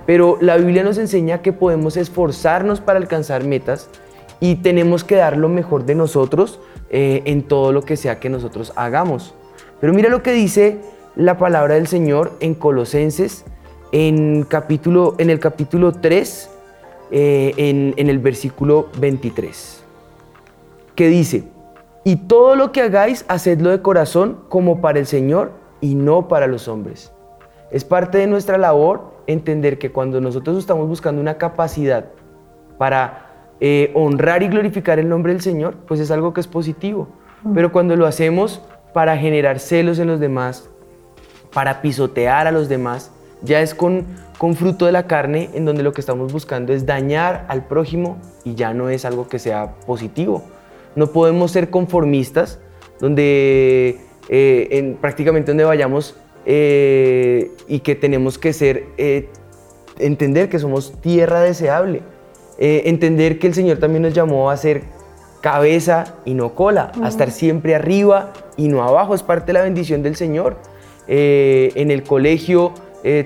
Pero 0.06 0.38
la 0.40 0.56
Biblia 0.56 0.84
nos 0.84 0.98
enseña 0.98 1.42
que 1.42 1.52
podemos 1.52 1.96
esforzarnos 1.96 2.80
para 2.80 3.00
alcanzar 3.00 3.42
metas 3.42 3.90
y 4.38 4.54
tenemos 4.56 5.02
que 5.02 5.16
dar 5.16 5.36
lo 5.36 5.48
mejor 5.48 5.84
de 5.84 5.96
nosotros 5.96 6.60
eh, 6.90 7.22
en 7.24 7.42
todo 7.42 7.72
lo 7.72 7.82
que 7.82 7.96
sea 7.96 8.20
que 8.20 8.30
nosotros 8.30 8.72
hagamos. 8.76 9.34
Pero 9.80 9.92
mira 9.92 10.08
lo 10.10 10.22
que 10.22 10.30
dice 10.30 10.78
la 11.16 11.38
palabra 11.38 11.74
del 11.74 11.88
Señor 11.88 12.36
en 12.38 12.54
Colosenses, 12.54 13.44
en, 13.90 14.44
capítulo, 14.44 15.16
en 15.18 15.28
el 15.28 15.40
capítulo 15.40 15.90
3, 15.90 16.50
eh, 17.10 17.52
en, 17.56 17.94
en 17.96 18.08
el 18.08 18.20
versículo 18.20 18.90
23, 19.00 19.82
que 20.94 21.08
dice, 21.08 21.49
y 22.04 22.16
todo 22.16 22.56
lo 22.56 22.72
que 22.72 22.82
hagáis, 22.82 23.24
hacedlo 23.28 23.70
de 23.70 23.82
corazón 23.82 24.38
como 24.48 24.80
para 24.80 24.98
el 24.98 25.06
Señor 25.06 25.52
y 25.80 25.94
no 25.94 26.28
para 26.28 26.46
los 26.46 26.68
hombres. 26.68 27.12
Es 27.70 27.84
parte 27.84 28.18
de 28.18 28.26
nuestra 28.26 28.58
labor 28.58 29.12
entender 29.26 29.78
que 29.78 29.92
cuando 29.92 30.20
nosotros 30.20 30.58
estamos 30.58 30.88
buscando 30.88 31.20
una 31.20 31.38
capacidad 31.38 32.06
para 32.78 33.26
eh, 33.60 33.90
honrar 33.94 34.42
y 34.42 34.48
glorificar 34.48 34.98
el 34.98 35.08
nombre 35.08 35.32
del 35.32 35.42
Señor, 35.42 35.76
pues 35.86 36.00
es 36.00 36.10
algo 36.10 36.32
que 36.32 36.40
es 36.40 36.46
positivo. 36.46 37.08
Pero 37.54 37.72
cuando 37.72 37.96
lo 37.96 38.06
hacemos 38.06 38.60
para 38.92 39.16
generar 39.16 39.60
celos 39.60 39.98
en 39.98 40.08
los 40.08 40.20
demás, 40.20 40.68
para 41.52 41.80
pisotear 41.82 42.46
a 42.46 42.52
los 42.52 42.68
demás, 42.68 43.12
ya 43.42 43.60
es 43.60 43.74
con, 43.74 44.06
con 44.38 44.54
fruto 44.54 44.86
de 44.86 44.92
la 44.92 45.06
carne 45.06 45.50
en 45.54 45.64
donde 45.64 45.82
lo 45.82 45.92
que 45.92 46.00
estamos 46.00 46.32
buscando 46.32 46.72
es 46.72 46.86
dañar 46.86 47.46
al 47.48 47.66
prójimo 47.66 48.18
y 48.44 48.54
ya 48.54 48.74
no 48.74 48.88
es 48.88 49.04
algo 49.04 49.28
que 49.28 49.38
sea 49.38 49.74
positivo. 49.86 50.42
No 50.96 51.12
podemos 51.12 51.50
ser 51.52 51.70
conformistas, 51.70 52.58
donde 53.00 53.98
eh, 54.28 54.68
en, 54.70 54.94
prácticamente 54.94 55.50
donde 55.50 55.64
vayamos 55.64 56.14
eh, 56.46 57.50
y 57.66 57.80
que 57.80 57.96
tenemos 57.96 58.38
que 58.38 58.52
ser, 58.52 58.84
eh, 58.96 59.28
entender 59.98 60.48
que 60.48 60.60
somos 60.60 60.92
tierra 61.00 61.40
deseable, 61.40 62.02
entender 62.62 63.38
que 63.38 63.46
el 63.46 63.54
Señor 63.54 63.78
también 63.78 64.02
nos 64.02 64.12
llamó 64.12 64.50
a 64.50 64.56
ser 64.58 64.82
cabeza 65.40 66.16
y 66.26 66.34
no 66.34 66.54
cola, 66.54 66.92
a 67.02 67.08
estar 67.08 67.30
siempre 67.30 67.74
arriba 67.74 68.34
y 68.58 68.68
no 68.68 68.82
abajo, 68.82 69.14
es 69.14 69.22
parte 69.22 69.46
de 69.46 69.52
la 69.54 69.62
bendición 69.62 70.02
del 70.02 70.14
Señor. 70.14 70.58
en 71.08 71.90
el 71.90 72.02
colegio, 72.02 72.74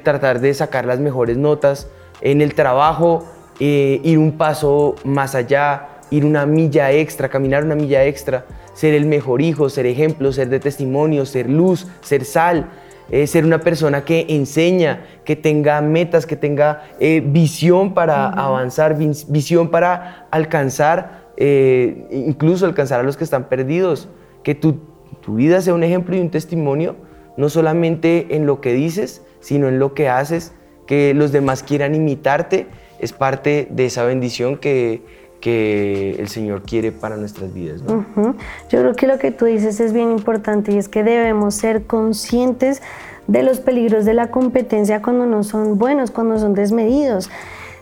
tratar 0.04 0.38
de 0.38 0.54
sacar 0.54 0.84
las 0.84 1.00
mejores 1.00 1.36
notas, 1.36 1.88
en 2.20 2.42
el 2.42 2.54
trabajo, 2.54 3.24
ir 3.58 4.18
un 4.18 4.38
paso 4.38 4.94
más 5.02 5.34
allá, 5.34 5.93
ir 6.10 6.24
una 6.24 6.46
milla 6.46 6.90
extra, 6.92 7.28
caminar 7.28 7.64
una 7.64 7.74
milla 7.74 8.04
extra, 8.04 8.46
ser 8.74 8.94
el 8.94 9.06
mejor 9.06 9.42
hijo, 9.42 9.68
ser 9.68 9.86
ejemplo, 9.86 10.32
ser 10.32 10.48
de 10.48 10.60
testimonio, 10.60 11.26
ser 11.26 11.48
luz, 11.48 11.86
ser 12.00 12.24
sal, 12.24 12.68
eh, 13.10 13.26
ser 13.26 13.44
una 13.44 13.60
persona 13.60 14.04
que 14.04 14.26
enseña, 14.30 15.04
que 15.24 15.36
tenga 15.36 15.80
metas, 15.80 16.26
que 16.26 16.36
tenga 16.36 16.84
eh, 17.00 17.22
visión 17.24 17.94
para 17.94 18.28
avanzar, 18.28 18.96
visión 18.96 19.70
para 19.70 20.26
alcanzar, 20.30 21.32
eh, 21.36 22.08
incluso 22.10 22.64
alcanzar 22.64 23.00
a 23.00 23.02
los 23.02 23.16
que 23.16 23.24
están 23.24 23.48
perdidos, 23.48 24.08
que 24.42 24.54
tu, 24.54 24.78
tu 25.20 25.34
vida 25.34 25.60
sea 25.60 25.74
un 25.74 25.84
ejemplo 25.84 26.16
y 26.16 26.20
un 26.20 26.30
testimonio, 26.30 26.96
no 27.36 27.48
solamente 27.48 28.28
en 28.30 28.46
lo 28.46 28.60
que 28.60 28.72
dices, 28.72 29.22
sino 29.40 29.68
en 29.68 29.78
lo 29.78 29.92
que 29.92 30.08
haces, 30.08 30.54
que 30.86 31.12
los 31.14 31.32
demás 31.32 31.62
quieran 31.62 31.94
imitarte, 31.94 32.66
es 33.00 33.12
parte 33.12 33.68
de 33.70 33.86
esa 33.86 34.04
bendición 34.04 34.56
que, 34.56 35.02
que 35.44 36.16
el 36.18 36.28
Señor 36.28 36.62
quiere 36.62 36.90
para 36.90 37.18
nuestras 37.18 37.52
vidas. 37.52 37.82
Yo 37.86 38.34
creo 38.70 38.94
que 38.94 39.06
lo 39.06 39.18
que 39.18 39.30
tú 39.30 39.44
dices 39.44 39.78
es 39.78 39.92
bien 39.92 40.10
importante 40.10 40.72
y 40.72 40.78
es 40.78 40.88
que 40.88 41.04
debemos 41.04 41.54
ser 41.54 41.82
conscientes 41.82 42.80
de 43.26 43.42
los 43.42 43.60
peligros 43.60 44.06
de 44.06 44.14
la 44.14 44.30
competencia 44.30 45.02
cuando 45.02 45.26
no 45.26 45.44
son 45.44 45.76
buenos, 45.76 46.10
cuando 46.10 46.38
son 46.38 46.54
desmedidos. 46.54 47.28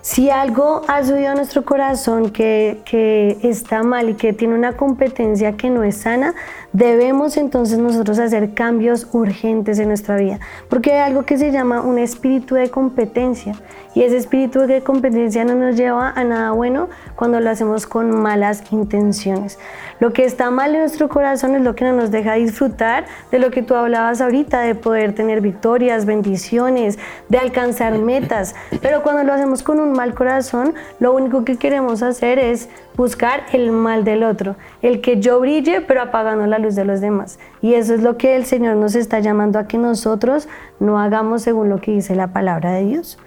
Si 0.00 0.28
algo 0.28 0.83
ha 0.88 1.04
subido 1.04 1.31
a 1.31 1.35
nuestro 1.37 1.64
corazón 1.64 2.31
que, 2.31 2.81
que, 2.85 3.38
está 3.45 3.85
mal 3.85 4.09
y 4.09 4.14
que 4.14 4.33
tiene 4.33 4.57
una 4.57 4.76
competencia 4.76 5.52
que 5.57 5.71
no 5.71 5.85
es 5.85 5.99
sana, 5.99 6.35
debemos 6.72 7.36
entonces 7.36 7.78
nosotros 7.78 8.18
hacer 8.18 8.54
cambios 8.54 9.06
urgentes 9.12 9.78
en 9.78 9.88
nuestra 9.88 10.16
vida, 10.16 10.40
porque 10.68 10.92
hay 10.92 11.00
algo 11.00 11.24
que 11.24 11.38
se 11.38 11.52
llama 11.52 11.82
un 11.82 11.98
espíritu 11.98 12.54
de 12.54 12.70
competencia 12.70 13.54
y 13.94 14.02
ese 14.02 14.16
espíritu 14.16 14.60
de 14.60 14.82
competencia 14.82 15.44
no 15.44 15.54
nos 15.54 15.76
lleva 15.76 16.10
a 16.10 16.24
nada 16.24 16.52
bueno 16.52 16.88
cuando 17.14 17.40
lo 17.40 17.50
hacemos 17.50 17.86
con 17.86 18.10
malas 18.22 18.62
intenciones. 18.72 19.58
Lo 20.00 20.12
que 20.12 20.24
está 20.24 20.50
mal 20.50 20.74
en 20.74 20.80
nuestro 20.80 21.08
corazón 21.08 21.54
es 21.54 21.62
lo 21.62 21.74
que 21.74 21.84
no 21.84 21.92
nos 21.92 22.10
deja 22.10 22.34
disfrutar 22.34 23.04
de 23.30 23.38
lo 23.38 23.50
que 23.50 23.62
tú 23.62 23.74
hablabas 23.74 24.20
ahorita, 24.20 24.60
de 24.60 24.74
poder 24.74 25.14
tener 25.14 25.40
victorias, 25.40 26.06
bendiciones, 26.06 26.98
de 27.28 27.38
alcanzar 27.38 27.98
metas. 27.98 28.54
Pero 28.80 29.02
cuando 29.02 29.24
lo 29.24 29.34
hacemos 29.34 29.62
con 29.62 29.78
un 29.78 29.92
mal 29.92 30.14
corazón, 30.14 30.74
lo 30.98 31.12
único 31.12 31.44
que 31.44 31.56
queremos 31.56 32.02
hacer 32.02 32.38
es 32.38 32.68
buscar 32.96 33.44
el 33.52 33.72
mal 33.72 34.04
del 34.04 34.22
otro, 34.22 34.56
el 34.82 35.00
que 35.00 35.20
yo 35.20 35.40
brille 35.40 35.80
pero 35.80 36.02
apagando 36.02 36.46
la 36.46 36.58
luz 36.58 36.75
de 36.75 36.84
los 36.84 37.00
demás. 37.00 37.38
Y 37.61 37.75
eso 37.75 37.94
es 37.94 38.02
lo 38.02 38.16
que 38.16 38.37
el 38.37 38.44
Señor 38.44 38.76
nos 38.76 38.94
está 38.94 39.20
llamando 39.20 39.58
a 39.58 39.66
que 39.66 39.78
nosotros 39.78 40.49
no 40.80 40.99
hagamos 40.99 41.42
según 41.42 41.68
lo 41.68 41.80
que 41.80 41.92
dice 41.92 42.14
la 42.14 42.28
palabra 42.28 42.72
de 42.72 42.84
Dios. 42.84 43.18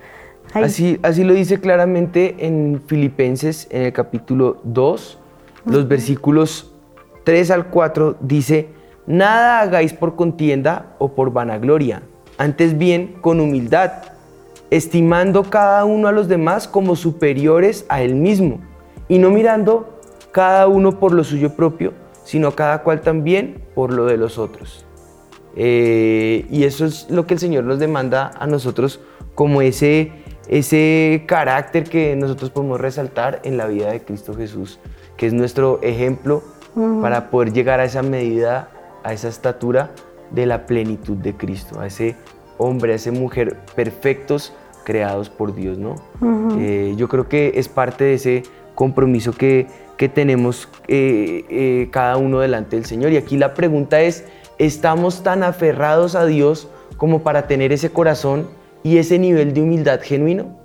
Así, 0.54 1.00
así 1.04 1.24
lo 1.24 1.34
dice 1.34 1.60
claramente 1.60 2.36
en 2.46 2.82
Filipenses 2.86 3.68
en 3.72 3.84
el 3.84 3.94
capítulo 3.94 4.58
2 4.64 5.20
los 5.66 5.88
versículos 5.88 6.72
3 7.24 7.52
al 7.52 7.68
4 7.68 8.18
dice, 8.22 8.70
nada 9.08 9.62
hagáis 9.62 9.94
por 9.94 10.16
contienda 10.16 10.94
o 11.00 11.14
por 11.14 11.34
vanagloria, 11.34 12.04
antes 12.38 12.78
bien 12.78 13.16
con 13.22 13.40
humildad, 13.40 13.92
estimando 14.70 15.44
cada 15.44 15.86
uno 15.86 16.08
a 16.08 16.12
los 16.12 16.28
demás 16.28 16.68
como 16.68 16.96
superiores 16.96 17.86
a 17.90 18.04
él 18.04 18.14
mismo, 18.16 18.60
y 19.08 19.20
no 19.20 19.30
mirando 19.30 20.00
cada 20.32 20.68
uno 20.68 21.00
por 21.00 21.14
lo 21.14 21.24
suyo 21.24 21.56
propio, 21.56 21.94
sino 22.24 22.52
cada 22.52 22.84
cual 22.84 23.02
también 23.02 23.64
por 23.74 23.94
lo 23.94 24.06
de 24.06 24.18
los 24.18 24.38
otros. 24.38 24.86
Eh, 25.56 26.46
y 26.50 26.66
eso 26.66 26.86
es 26.86 27.10
lo 27.10 27.26
que 27.26 27.36
el 27.36 27.40
Señor 27.40 27.64
nos 27.64 27.80
demanda 27.80 28.32
a 28.38 28.46
nosotros 28.48 29.00
como 29.36 29.62
ese, 29.62 30.12
ese 30.48 31.24
carácter 31.28 31.86
que 31.86 32.16
nosotros 32.16 32.50
podemos 32.50 32.82
resaltar 32.82 33.40
en 33.44 33.58
la 33.58 33.68
vida 33.68 33.92
de 33.92 34.04
Cristo 34.04 34.34
Jesús 34.34 34.80
que 35.18 35.28
es 35.28 35.34
nuestro 35.34 35.80
ejemplo 35.82 36.44
para 37.02 37.30
poder 37.30 37.54
llegar 37.54 37.80
a 37.80 37.86
esa 37.86 38.02
medida, 38.02 38.70
a 39.04 39.14
esa 39.14 39.30
estatura 39.30 39.92
de 40.32 40.46
la 40.46 40.66
plenitud 40.66 41.16
de 41.16 41.34
Cristo, 41.34 41.80
a 41.80 41.88
ese 41.88 42.18
hombre, 42.58 42.92
a 42.92 42.96
esa 42.96 43.12
mujer 43.12 43.58
perfectos 43.76 44.54
creados 44.84 45.30
por 45.30 45.56
Dios, 45.56 45.78
¿no? 45.78 45.96
Eh, 46.60 46.94
yo 46.98 47.08
creo 47.08 47.30
que 47.30 47.54
es 47.56 47.70
parte 47.70 48.04
de 48.04 48.14
ese 48.16 48.44
compromiso 48.76 49.34
que, 49.34 49.68
que 49.98 50.10
tenemos 50.10 50.70
eh, 50.88 51.46
eh, 51.50 51.88
cada 51.92 52.18
uno 52.18 52.40
delante 52.40 52.76
del 52.76 52.86
Señor. 52.86 53.12
Y 53.12 53.18
aquí 53.18 53.38
la 53.38 53.54
pregunta 53.54 54.02
es, 54.02 54.26
¿estamos 54.60 55.24
tan 55.24 55.44
aferrados 55.44 56.16
a 56.16 56.26
Dios 56.26 56.70
como 56.98 57.24
para 57.24 57.48
tener 57.48 57.72
ese 57.72 57.90
corazón 57.90 58.48
y 58.84 58.98
ese 58.98 59.18
nivel 59.18 59.54
de 59.54 59.62
humildad 59.62 60.02
genuino? 60.04 60.60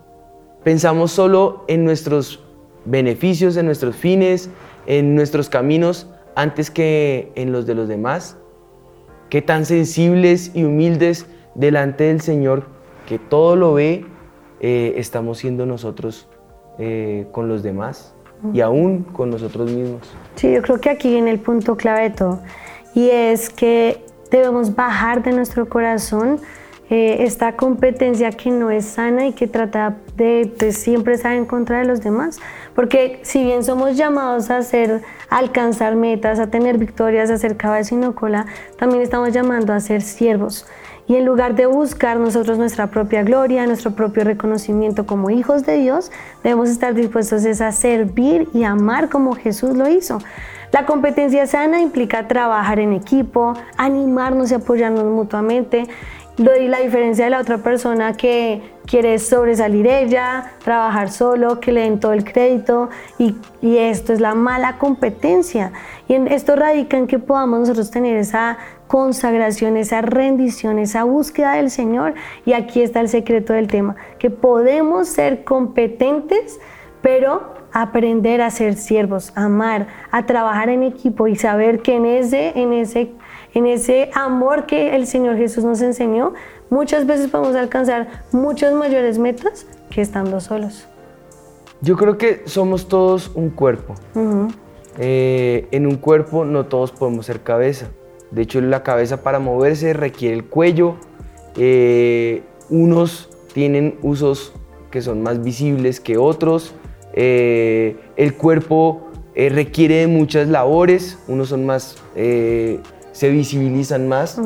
¿Pensamos 0.64 1.12
solo 1.12 1.64
en 1.69 1.85
nuestros 1.85 2.45
beneficios, 2.85 3.57
en 3.57 3.67
nuestros 3.67 3.97
fines, 3.97 4.50
en 4.87 5.14
nuestros 5.14 5.49
caminos, 5.49 6.09
antes 6.35 6.71
que 6.71 7.33
en 7.35 7.52
los 7.52 7.67
de 7.67 7.75
los 7.75 7.88
demás? 7.88 8.37
¿Qué 9.31 9.40
tan 9.40 9.64
sensibles 9.64 10.50
y 10.55 10.64
humildes 10.64 11.26
delante 11.55 12.05
del 12.05 12.21
Señor, 12.21 12.64
que 13.07 13.19
todo 13.19 13.57
lo 13.57 13.75
ve, 13.75 14.05
eh, 14.61 14.95
estamos 14.97 15.38
siendo 15.38 15.67
nosotros 15.67 16.29
eh, 16.79 17.27
con 17.33 17.49
los 17.49 17.62
demás 17.62 18.15
y 18.53 18.61
aún 18.61 19.03
con 19.03 19.31
nosotros 19.31 19.71
mismos? 19.71 20.00
Sí, 20.35 20.53
yo 20.53 20.62
creo 20.62 20.81
que 20.81 20.91
aquí 20.91 21.11
viene 21.11 21.31
el 21.31 21.41
punto 21.41 21.77
clave 21.77 22.03
de 22.03 22.11
todo 22.11 22.41
y 22.95 23.11
es 23.11 23.50
que 23.50 24.03
debemos 24.31 24.75
bajar 24.75 25.23
de 25.23 25.33
nuestro 25.33 25.69
corazón 25.69 26.41
eh, 26.93 27.23
esta 27.23 27.55
competencia 27.55 28.33
que 28.33 28.50
no 28.50 28.69
es 28.73 28.85
sana 28.85 29.29
y 29.29 29.33
que 29.33 29.47
trata 29.47 29.99
de, 30.17 30.73
siempre 30.73 31.15
estar 31.15 31.33
en 31.35 31.47
contra 31.47 31.79
de 31.79 31.85
los 31.85 32.00
demás. 32.00 32.41
Porque 32.75 33.21
si 33.23 33.45
bien 33.45 33.62
somos 33.62 33.97
llamados 33.97 34.50
a 34.50 34.57
hacer, 34.57 35.03
alcanzar 35.29 35.95
metas, 35.95 36.41
a 36.41 36.49
tener 36.49 36.79
victorias, 36.79 37.31
a 37.31 37.39
ser 37.39 37.57
cabeza 37.57 37.95
y 37.95 37.99
no 37.99 38.17
cola, 38.17 38.47
también 38.77 39.03
estamos 39.03 39.33
llamando 39.33 39.73
a 39.73 39.79
ser 39.79 40.03
siervos. 40.03 40.67
Y 41.11 41.17
en 41.17 41.25
lugar 41.25 41.57
de 41.57 41.67
buscar 41.67 42.19
nosotros 42.21 42.57
nuestra 42.57 42.87
propia 42.87 43.25
gloria, 43.25 43.67
nuestro 43.67 43.90
propio 43.97 44.23
reconocimiento 44.23 45.07
como 45.07 45.29
hijos 45.29 45.67
de 45.67 45.79
Dios, 45.79 46.12
debemos 46.45 46.69
estar 46.69 46.95
dispuestos 46.95 47.45
a 47.61 47.73
servir 47.73 48.49
y 48.55 48.62
amar 48.62 49.09
como 49.09 49.35
Jesús 49.35 49.76
lo 49.76 49.88
hizo. 49.88 50.19
La 50.71 50.87
competencia 50.87 51.49
sana 51.49 51.81
implica 51.81 52.29
trabajar 52.29 52.79
en 52.79 52.93
equipo, 52.93 53.55
animarnos 53.76 54.52
y 54.52 54.55
apoyarnos 54.55 55.02
mutuamente 55.05 55.88
y 56.40 56.68
la 56.68 56.78
diferencia 56.78 57.25
de 57.26 57.30
la 57.30 57.40
otra 57.40 57.59
persona 57.59 58.16
que 58.16 58.62
quiere 58.87 59.18
sobresalir 59.18 59.87
ella, 59.87 60.52
trabajar 60.64 61.11
solo, 61.11 61.61
que 61.61 61.70
le 61.70 61.82
den 61.82 62.00
todo 62.00 62.14
el 62.14 62.25
crédito 62.25 62.88
y, 63.18 63.37
y, 63.61 63.76
esto 63.76 64.14
es 64.14 64.20
la 64.20 64.35
mala 64.35 64.78
competencia. 64.78 65.73
Y 66.09 66.14
en 66.14 66.28
esto 66.28 66.56
radica 66.56 66.97
en 66.97 67.06
que 67.06 67.18
podamos 67.18 67.61
nosotros 67.61 67.90
tener 67.90 68.16
esa 68.16 68.56
consagración, 68.87 69.76
esa 69.76 70.00
rendición, 70.00 70.78
esa 70.78 71.04
búsqueda 71.04 71.56
del 71.56 71.70
Señor. 71.70 72.14
Y 72.47 72.54
aquí 72.54 72.80
está 72.80 73.00
el 73.00 73.11
secreto 73.11 73.52
del 73.52 73.68
tema, 73.68 73.97
que 74.18 74.30
podemos 74.30 75.09
ser 75.09 75.44
competentes, 75.44 76.59
pero 77.02 77.54
aprender 77.73 78.40
a 78.40 78.50
ser 78.50 78.76
siervos, 78.76 79.32
amar, 79.37 79.88
a 80.11 80.25
trabajar 80.25 80.70
en 80.70 80.82
equipo 80.85 81.28
y 81.28 81.37
saber 81.37 81.80
que 81.82 81.97
en 81.97 82.06
ese, 82.06 82.59
en 82.59 82.73
ese 82.73 83.12
en 83.54 83.66
ese 83.66 84.11
amor 84.14 84.66
que 84.66 84.95
el 84.95 85.07
Señor 85.07 85.37
Jesús 85.37 85.64
nos 85.64 85.80
enseñó, 85.83 86.35
muchas 86.71 87.07
veces 87.07 87.30
podemos 87.30 87.57
alcanzar 87.57 88.25
muchas 88.33 88.75
mayores 88.75 89.19
metas 89.19 89.66
que 89.90 90.00
estando 90.00 90.40
solos. 90.40 90.87
Yo 91.83 91.97
creo 91.97 92.19
que 92.19 92.42
somos 92.45 92.88
todos 92.88 93.30
un 93.35 93.50
cuerpo. 93.50 93.95
Eh, 94.99 95.66
en 95.71 95.87
un 95.87 95.97
cuerpo 95.97 96.45
no 96.45 96.66
todos 96.66 96.92
podemos 96.92 97.26
ser 97.26 97.40
cabeza. 97.40 97.88
De 98.30 98.42
hecho, 98.42 98.61
la 98.61 98.83
cabeza 98.83 99.23
para 99.23 99.38
moverse 99.38 99.92
requiere 99.95 100.37
el 100.37 100.45
cuello. 100.45 100.97
Eh, 101.57 102.42
unos 102.69 103.30
tienen 103.54 103.99
usos 104.02 104.52
que 104.90 105.00
son 105.00 105.23
más 105.23 105.42
visibles 105.42 106.00
que 106.00 106.19
otros. 106.19 106.75
Eh, 107.14 107.97
el 108.16 108.35
cuerpo 108.35 109.09
requiere 109.35 109.97
de 109.97 110.07
muchas 110.07 110.49
labores. 110.49 111.19
Unos 111.28 111.49
son 111.49 111.64
más 111.64 111.97
se 113.21 113.29
visibilizan 113.29 114.09
más, 114.09 114.41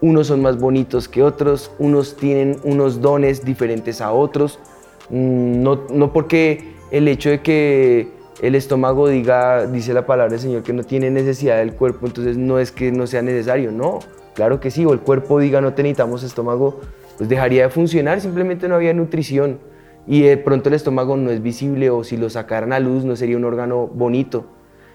unos 0.00 0.28
son 0.28 0.40
más 0.40 0.56
bonitos 0.56 1.08
que 1.08 1.20
otros, 1.20 1.72
unos 1.80 2.16
tienen 2.16 2.58
unos 2.62 3.00
dones 3.00 3.44
diferentes 3.44 4.00
a 4.00 4.12
otros, 4.12 4.60
mm, 5.08 5.60
no, 5.60 5.80
no 5.90 6.12
porque 6.12 6.74
el 6.92 7.08
hecho 7.08 7.28
de 7.28 7.42
que 7.42 8.12
el 8.40 8.54
estómago 8.54 9.08
diga, 9.08 9.66
dice 9.66 9.92
la 9.92 10.06
palabra 10.06 10.30
del 10.30 10.38
Señor, 10.38 10.62
que 10.62 10.72
no 10.72 10.84
tiene 10.84 11.10
necesidad 11.10 11.56
del 11.56 11.74
cuerpo, 11.74 12.06
entonces 12.06 12.36
no 12.36 12.60
es 12.60 12.70
que 12.70 12.92
no 12.92 13.08
sea 13.08 13.20
necesario, 13.20 13.72
no, 13.72 13.98
claro 14.34 14.60
que 14.60 14.70
sí, 14.70 14.84
o 14.84 14.92
el 14.92 15.00
cuerpo 15.00 15.40
diga 15.40 15.60
no 15.60 15.70
necesitamos 15.70 16.22
estómago, 16.22 16.78
pues 17.18 17.28
dejaría 17.28 17.64
de 17.64 17.70
funcionar, 17.70 18.20
simplemente 18.20 18.68
no 18.68 18.76
había 18.76 18.94
nutrición. 18.94 19.58
Y 20.06 20.22
de 20.22 20.36
pronto 20.36 20.68
el 20.68 20.76
estómago 20.76 21.16
no 21.16 21.32
es 21.32 21.42
visible 21.42 21.90
o 21.90 22.04
si 22.04 22.16
lo 22.16 22.30
sacaran 22.30 22.72
a 22.72 22.78
luz 22.78 23.04
no 23.04 23.16
sería 23.16 23.36
un 23.36 23.44
órgano 23.44 23.88
bonito, 23.88 24.46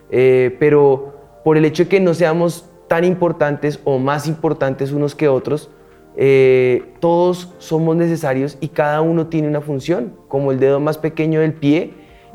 eh, 0.10 0.56
pero 0.58 1.42
por 1.44 1.58
el 1.58 1.66
hecho 1.66 1.84
de 1.84 1.90
que 1.90 2.00
no 2.00 2.14
seamos 2.14 2.70
tan 2.88 3.04
importantes 3.04 3.80
o 3.84 4.00
más 4.00 4.28
importantes 4.28 4.92
unos 4.92 5.16
que 5.16 5.28
otros, 5.28 5.70
eh, 6.18 6.94
todos 7.00 7.54
somos 7.58 7.96
necesarios 7.96 8.58
y 8.62 8.70
cada 8.70 9.02
uno 9.02 9.28
tiene 9.28 9.48
una 9.48 9.62
función, 9.62 10.14
como 10.28 10.52
el 10.52 10.60
dedo 10.60 10.80
más 10.80 10.98
pequeño 10.98 11.42
del 11.42 11.54
pie, 11.54 11.94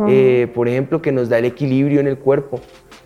eh, 0.08 0.50
por 0.54 0.66
ejemplo, 0.66 1.02
que 1.02 1.12
nos 1.12 1.28
da 1.28 1.38
el 1.38 1.44
equilibrio 1.44 2.00
en 2.00 2.06
el 2.06 2.18
cuerpo. 2.18 2.60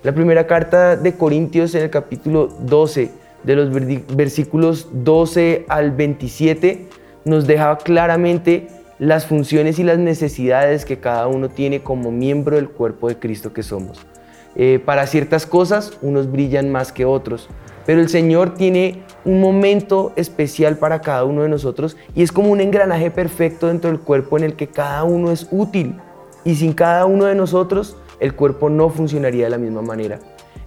La 0.04 0.12
primera 0.12 0.46
carta 0.46 0.96
de 0.96 1.14
Corintios 1.14 1.74
en 1.74 1.82
el 1.82 1.90
capítulo 1.90 2.48
12, 2.60 3.10
de 3.42 3.56
los 3.56 3.70
versículos 4.14 4.88
12 4.92 5.64
al 5.68 5.90
27, 5.90 6.86
nos 7.24 7.46
deja 7.46 7.76
claramente 7.78 8.68
las 8.98 9.26
funciones 9.26 9.78
y 9.78 9.82
las 9.82 9.98
necesidades 9.98 10.84
que 10.84 10.98
cada 10.98 11.26
uno 11.26 11.48
tiene 11.48 11.80
como 11.82 12.12
miembro 12.12 12.56
del 12.56 12.68
cuerpo 12.68 13.08
de 13.08 13.18
Cristo 13.18 13.52
que 13.52 13.62
somos. 13.62 14.06
Eh, 14.56 14.80
para 14.84 15.06
ciertas 15.06 15.46
cosas 15.46 15.98
unos 16.00 16.30
brillan 16.30 16.70
más 16.70 16.92
que 16.92 17.04
otros, 17.04 17.48
pero 17.86 18.00
el 18.00 18.08
Señor 18.08 18.54
tiene 18.54 19.02
un 19.24 19.40
momento 19.40 20.12
especial 20.16 20.78
para 20.78 21.00
cada 21.00 21.24
uno 21.24 21.42
de 21.42 21.48
nosotros 21.48 21.96
y 22.14 22.22
es 22.22 22.30
como 22.30 22.50
un 22.50 22.60
engranaje 22.60 23.10
perfecto 23.10 23.66
dentro 23.66 23.90
del 23.90 24.00
cuerpo 24.00 24.38
en 24.38 24.44
el 24.44 24.54
que 24.54 24.68
cada 24.68 25.02
uno 25.04 25.32
es 25.32 25.48
útil 25.50 25.96
y 26.44 26.54
sin 26.54 26.72
cada 26.72 27.04
uno 27.06 27.24
de 27.24 27.34
nosotros 27.34 27.96
el 28.20 28.34
cuerpo 28.34 28.70
no 28.70 28.90
funcionaría 28.90 29.44
de 29.44 29.50
la 29.50 29.58
misma 29.58 29.82
manera. 29.82 30.20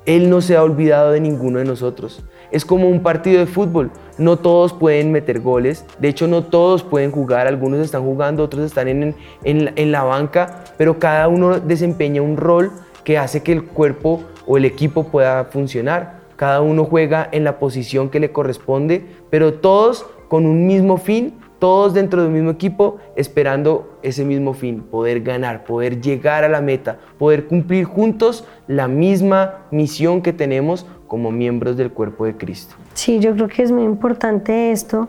Él 0.06 0.30
no 0.30 0.40
se 0.40 0.56
ha 0.56 0.64
olvidado 0.64 1.12
de 1.12 1.20
ninguno 1.20 1.60
de 1.60 1.66
nosotros. 1.66 2.24
Es 2.50 2.64
como 2.64 2.88
un 2.88 3.04
partido 3.04 3.40
de 3.40 3.46
fútbol. 3.46 3.92
No 4.18 4.38
todos 4.38 4.72
pueden 4.72 5.12
meter 5.12 5.42
goles. 5.42 5.86
De 6.00 6.08
hecho, 6.08 6.28
no 6.28 6.46
todos 6.46 6.82
pueden 6.82 7.12
jugar. 7.12 7.46
Algunos 7.46 7.82
están 7.82 8.04
jugando, 8.04 8.42
otros 8.42 8.64
están 8.64 8.88
en, 8.88 9.16
en 9.44 9.92
la 9.92 10.04
banca. 10.04 10.64
Pero 10.78 10.98
cada 10.98 11.28
uno 11.28 11.60
desempeña 11.60 12.22
un 12.22 12.38
rol 12.38 12.72
que 13.08 13.18
hace 13.18 13.42
que 13.42 13.54
el 13.54 13.64
cuerpo 13.64 14.24
o 14.46 14.58
el 14.58 14.66
equipo 14.66 15.06
pueda 15.06 15.46
funcionar. 15.46 16.20
Cada 16.36 16.60
uno 16.60 16.84
juega 16.84 17.30
en 17.32 17.46
la 17.46 17.58
posición 17.58 18.10
que 18.10 18.20
le 18.20 18.34
corresponde, 18.34 19.06
pero 19.30 19.54
todos 19.54 20.06
con 20.28 20.46
un 20.46 20.68
mismo 20.68 20.98
fin, 20.98 21.36
todos 21.58 21.94
dentro 21.94 22.22
de 22.22 22.28
un 22.28 22.34
mismo 22.34 22.52
equipo, 22.52 22.98
esperando 23.16 23.98
ese 24.04 24.26
mismo 24.26 24.54
fin, 24.54 24.82
poder 24.82 25.22
ganar, 25.22 25.64
poder 25.64 26.02
llegar 26.02 26.44
a 26.44 26.50
la 26.50 26.60
meta, 26.60 27.00
poder 27.18 27.48
cumplir 27.48 27.86
juntos 27.86 28.44
la 28.68 28.90
misma 28.90 29.60
misión 29.72 30.22
que 30.22 30.34
tenemos 30.34 30.86
como 31.08 31.32
miembros 31.32 31.78
del 31.78 31.92
cuerpo 31.92 32.26
de 32.26 32.36
Cristo. 32.36 32.76
Sí, 32.94 33.20
yo 33.20 33.34
creo 33.36 33.48
que 33.48 33.64
es 33.64 33.72
muy 33.72 33.84
importante 33.84 34.74
esto 34.74 35.08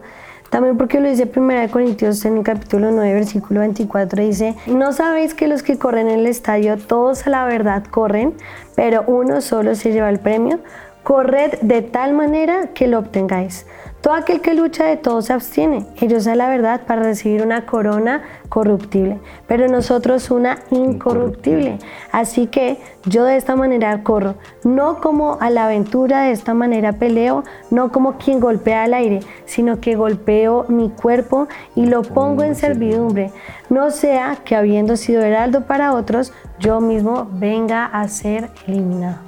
también 0.51 0.77
porque 0.77 1.01
lo 1.01 1.09
dice 1.09 1.31
1 1.35 1.71
Corintios 1.71 2.25
en 2.25 2.39
el 2.39 2.43
capítulo 2.43 2.91
9, 2.91 3.13
versículo 3.15 3.61
24, 3.61 4.23
dice, 4.23 4.55
no 4.67 4.93
sabéis 4.93 5.35
que 5.35 5.49
los 5.49 5.63
que 5.63 5.79
corren 5.79 6.09
en 6.09 6.21
el 6.21 6.27
estadio, 6.27 6.79
todos 6.79 7.27
a 7.27 7.31
la 7.31 7.45
verdad 7.45 7.85
corren, 7.85 8.35
pero 8.75 9.05
uno 9.07 9.41
solo 9.41 9.75
se 9.75 9.93
lleva 9.93 10.09
el 10.09 10.21
premio. 10.21 10.61
Corred 11.03 11.59
de 11.63 11.83
tal 11.83 12.13
manera 12.13 12.69
que 12.75 12.87
lo 12.87 12.99
obtengáis. 12.99 13.67
Todo 14.01 14.15
aquel 14.15 14.41
que 14.41 14.55
lucha 14.55 14.85
de 14.85 14.97
todo 14.97 15.23
se 15.23 15.33
abstiene. 15.33 15.85
Ellos 16.01 16.29
a 16.29 16.37
la 16.37 16.49
verdad 16.49 16.83
para 16.87 17.03
recibir 17.03 17.43
una 17.43 17.67
corona 17.67 18.23
corruptible, 18.49 19.19
pero 19.49 19.67
nosotros 19.67 20.31
una 20.31 20.61
incorruptible. 20.71 21.79
Así 22.13 22.47
que 22.47 22.79
yo 23.07 23.25
de 23.25 23.37
esta 23.37 23.57
manera 23.57 24.05
corro, 24.05 24.37
no 24.63 25.01
como 25.01 25.39
a 25.41 25.51
la 25.51 25.65
aventura, 25.65 26.23
de 26.23 26.31
esta 26.31 26.55
manera 26.55 26.93
peleo, 26.93 27.43
no 27.71 27.91
como 27.91 28.19
quien 28.19 28.39
golpea 28.39 28.85
al 28.85 28.95
aire, 28.95 29.21
sino 29.47 29.81
que 29.81 29.97
golpeo 29.97 30.65
mi 30.69 30.91
cuerpo 30.91 31.49
y 31.75 31.87
lo 31.87 32.03
pongo 32.03 32.45
en 32.45 32.55
servidumbre. 32.55 33.33
No 33.69 33.91
sea 33.91 34.39
que 34.45 34.55
habiendo 34.55 34.97
sido 34.97 35.23
heraldo 35.23 35.67
para 35.67 35.93
otros, 35.93 36.33
yo 36.61 36.81
mismo 36.81 37.29
venga 37.33 37.85
a 37.85 38.07
ser 38.07 38.49
eliminado. 38.67 39.28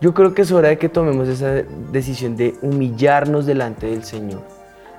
Yo 0.00 0.14
creo 0.14 0.32
que 0.32 0.42
es 0.42 0.50
hora 0.50 0.68
de 0.68 0.78
que 0.78 0.88
tomemos 0.88 1.28
esa 1.28 1.62
decisión 1.92 2.34
de 2.34 2.54
humillarnos 2.62 3.44
delante 3.44 3.86
del 3.86 4.02
Señor, 4.02 4.40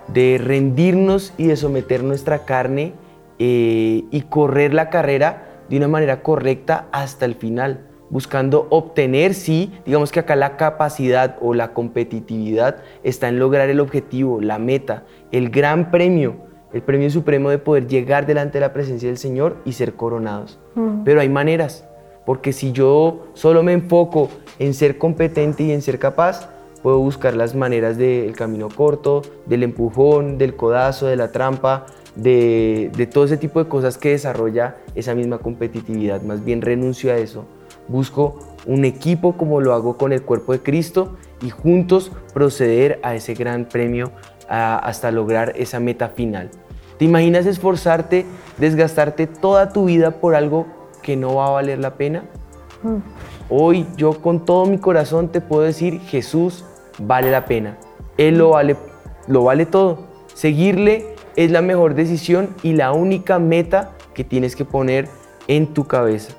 de 0.07 0.39
rendirnos 0.41 1.33
y 1.37 1.47
de 1.47 1.55
someter 1.55 2.03
nuestra 2.03 2.45
carne 2.45 2.93
eh, 3.39 4.03
y 4.11 4.21
correr 4.29 4.75
la 4.75 4.91
carrera 4.91 5.63
de 5.69 5.77
una 5.77 5.87
manera 5.87 6.21
correcta 6.21 6.87
hasta 6.91 7.25
el 7.25 7.33
final, 7.33 7.87
buscando 8.11 8.67
obtener, 8.69 9.33
sí, 9.33 9.71
digamos 9.87 10.11
que 10.11 10.19
acá 10.19 10.35
la 10.35 10.55
capacidad 10.55 11.37
o 11.41 11.55
la 11.55 11.73
competitividad 11.73 12.83
está 13.03 13.27
en 13.27 13.39
lograr 13.39 13.69
el 13.71 13.79
objetivo, 13.79 14.39
la 14.39 14.59
meta, 14.59 15.05
el 15.31 15.49
gran 15.49 15.89
premio, 15.89 16.35
el 16.73 16.83
premio 16.83 17.09
supremo 17.09 17.49
de 17.49 17.57
poder 17.57 17.87
llegar 17.87 18.27
delante 18.27 18.59
de 18.59 18.67
la 18.67 18.73
presencia 18.73 19.09
del 19.09 19.17
Señor 19.17 19.57
y 19.65 19.73
ser 19.73 19.93
coronados. 19.93 20.59
Pero 21.03 21.21
hay 21.21 21.29
maneras, 21.29 21.87
porque 22.25 22.53
si 22.53 22.71
yo 22.71 23.27
solo 23.33 23.63
me 23.63 23.73
enfoco 23.73 24.29
en 24.59 24.73
ser 24.73 24.97
competente 24.97 25.63
y 25.63 25.71
en 25.71 25.81
ser 25.81 25.99
capaz, 25.99 26.49
puedo 26.81 26.99
buscar 26.99 27.35
las 27.35 27.55
maneras 27.55 27.97
del 27.97 28.35
camino 28.35 28.69
corto, 28.69 29.21
del 29.45 29.63
empujón, 29.63 30.37
del 30.37 30.55
codazo, 30.55 31.07
de 31.07 31.15
la 31.15 31.31
trampa, 31.31 31.85
de, 32.15 33.09
todo 33.11 33.25
ese 33.25 33.37
tipo 33.37 33.63
de 33.63 33.69
cosas 33.69 33.97
que 33.97 34.09
desarrolla 34.09 34.77
esa 34.95 35.15
misma 35.15 35.37
competitividad. 35.37 36.21
Más 36.21 36.43
bien 36.43 36.61
renuncio 36.61 37.11
a 37.11 37.17
eso 37.17 37.45
busco 37.87 38.39
un 38.65 38.85
equipo 38.85 39.37
como 39.37 39.59
lo 39.59 39.73
hago 39.73 39.97
con 39.97 40.13
el 40.13 40.23
cuerpo 40.23 40.53
de 40.53 40.61
Cristo 40.61 41.17
y 41.41 41.49
juntos 41.49 42.11
proceder 42.33 42.99
a 43.03 43.15
ese 43.15 43.33
gran 43.33 43.65
premio 43.65 44.11
hasta 44.47 45.11
lograr 45.11 45.53
esa 45.55 45.79
meta 45.79 46.09
final. 46.09 46.49
¿Te 46.97 47.05
imaginas 47.05 47.45
esforzarte, 47.45 48.25
desgastarte 48.57 49.25
toda 49.25 49.69
tu 49.69 49.85
vida 49.85 50.11
por 50.19 50.35
algo 50.35 50.67
que 51.01 51.15
no 51.15 51.35
va 51.35 51.47
a 51.47 51.51
valer 51.51 51.79
la 51.79 51.95
pena? 51.95 52.23
Mm. 52.83 52.97
Hoy 53.49 53.85
yo 53.97 54.21
con 54.21 54.45
todo 54.45 54.65
mi 54.65 54.77
corazón 54.77 55.29
te 55.29 55.41
puedo 55.41 55.63
decir, 55.63 55.99
Jesús 56.01 56.65
vale 56.99 57.31
la 57.31 57.45
pena. 57.45 57.77
Él 58.17 58.37
lo 58.37 58.49
vale, 58.49 58.75
lo 59.27 59.43
vale 59.43 59.65
todo. 59.65 59.99
Seguirle 60.33 61.15
es 61.35 61.51
la 61.51 61.61
mejor 61.61 61.95
decisión 61.95 62.49
y 62.63 62.73
la 62.73 62.91
única 62.93 63.39
meta 63.39 63.91
que 64.13 64.23
tienes 64.23 64.55
que 64.55 64.65
poner 64.65 65.07
en 65.47 65.73
tu 65.73 65.85
cabeza. 65.85 66.33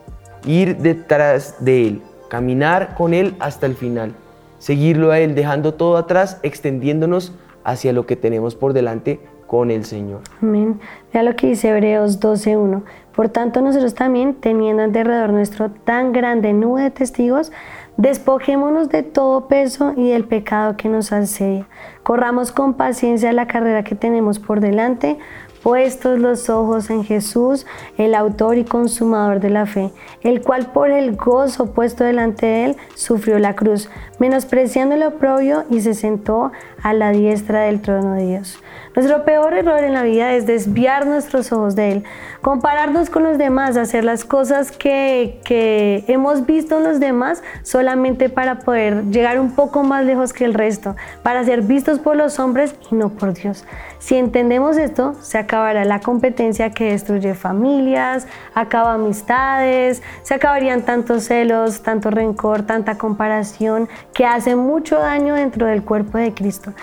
Ir 0.47 0.79
detrás 0.79 1.57
de 1.61 1.87
Él, 1.87 2.03
caminar 2.29 2.95
con 2.97 3.15
Él 3.15 3.35
hasta 3.41 3.67
el 3.67 3.75
final. 3.75 4.15
Seguirlo 4.59 5.11
a 5.11 5.19
Él, 5.19 5.35
dejando 5.35 5.75
todo 5.75 5.97
atrás, 5.97 6.39
extendiéndonos 6.43 7.33
hacia 7.65 7.93
lo 7.93 8.07
que 8.07 8.17
tenemos 8.17 8.55
por 8.55 8.73
delante 8.73 9.21
con 9.53 9.71
el 9.71 9.85
Señor. 9.85 10.23
Amén. 10.41 10.81
Vea 11.13 11.23
lo 11.23 11.37
que 11.37 11.49
dice 11.49 11.69
Hebreos 11.69 12.21
12.1. 12.21 12.85
Por 13.15 13.29
tanto, 13.29 13.61
nosotros 13.61 13.95
también, 13.95 14.33
teniendo 14.33 14.83
alrededor 14.83 15.29
nuestro 15.29 15.71
tan 15.71 16.13
grande 16.15 16.55
nube 16.55 16.81
de 16.81 16.91
testigos, 16.91 17.53
despojémonos 17.99 18.89
de 18.89 19.03
todo 19.03 19.49
peso 19.49 19.93
y 19.95 20.09
del 20.09 20.25
pecado 20.25 20.79
que 20.79 20.89
nos 20.89 21.13
asedia. 21.13 21.67
Corramos 22.03 22.51
con 22.51 22.73
paciencia 22.73 23.31
la 23.35 23.47
carrera 23.47 23.85
que 23.85 23.95
tenemos 23.95 24.39
por 24.39 24.61
delante, 24.61 25.19
puestos 25.63 26.19
los 26.19 26.49
ojos 26.49 26.89
en 26.89 27.05
Jesús, 27.05 27.67
el 27.99 28.15
autor 28.15 28.57
y 28.57 28.65
consumador 28.65 29.41
de 29.41 29.51
la 29.51 29.67
fe, 29.67 29.93
el 30.23 30.41
cual 30.41 30.73
por 30.73 30.91
el 30.91 31.15
gozo 31.15 31.73
puesto 31.73 32.05
delante 32.05 32.47
de 32.47 32.65
él 32.65 32.77
sufrió 32.95 33.39
la 33.39 33.55
cruz, 33.55 33.91
menospreciando 34.19 34.95
el 34.95 35.03
oprobio 35.03 35.65
y 35.69 35.83
se 35.83 35.93
sentó 35.93 36.53
a 36.83 36.95
la 36.95 37.11
diestra 37.11 37.65
del 37.65 37.83
trono 37.83 38.15
de 38.15 38.27
Dios. 38.27 38.59
Nuestro 38.95 39.25
peor 39.25 39.55
error 39.55 39.83
en 39.83 39.95
la 39.95 40.03
vida 40.03 40.35
es 40.35 40.45
desviar 40.45 41.07
nuestros 41.07 41.51
ojos 41.51 41.75
de 41.75 41.93
Él, 41.93 42.05
compararnos 42.43 43.09
con 43.09 43.23
los 43.23 43.39
demás, 43.39 43.79
hacer 43.79 44.05
las 44.05 44.27
cosas 44.27 44.71
que, 44.71 45.41
que 45.45 46.05
hemos 46.09 46.45
visto 46.45 46.77
en 46.77 46.85
los 46.85 47.01
demás 47.01 47.43
solamente 47.63 48.29
para 48.29 48.59
poder 48.59 49.05
llegar 49.05 49.41
un 49.41 49.53
poco 49.53 49.83
más 49.83 50.05
lejos 50.05 50.35
que 50.35 50.45
el 50.45 50.53
resto, 50.53 50.95
para 51.23 51.43
ser 51.45 51.63
vistos 51.63 52.01
por 52.01 52.17
los 52.17 52.39
hombres 52.39 52.75
y 52.91 52.95
no 52.95 53.09
por 53.09 53.33
Dios. 53.33 53.65
Si 53.99 54.17
entendemos 54.17 54.77
esto, 54.77 55.15
se 55.23 55.39
acabará 55.39 55.87
la 55.87 56.01
competencia 56.01 56.71
que 56.71 56.91
destruye 56.91 57.35
familias, 57.35 58.27
acaba 58.55 58.93
amistades, 58.93 60.03
se 60.23 60.35
acabarían 60.35 60.83
tantos 60.83 61.25
celos, 61.25 61.83
tanto 61.83 62.11
rencor, 62.11 62.63
tanta 62.63 62.99
comparación 62.99 63.89
que 64.13 64.27
hace 64.27 64.55
mucho 64.55 64.99
daño 64.99 65.35
dentro 65.35 65.67
del 65.67 65.83
cuerpo 65.83 66.19
de 66.19 66.35
Cristo. 66.35 66.75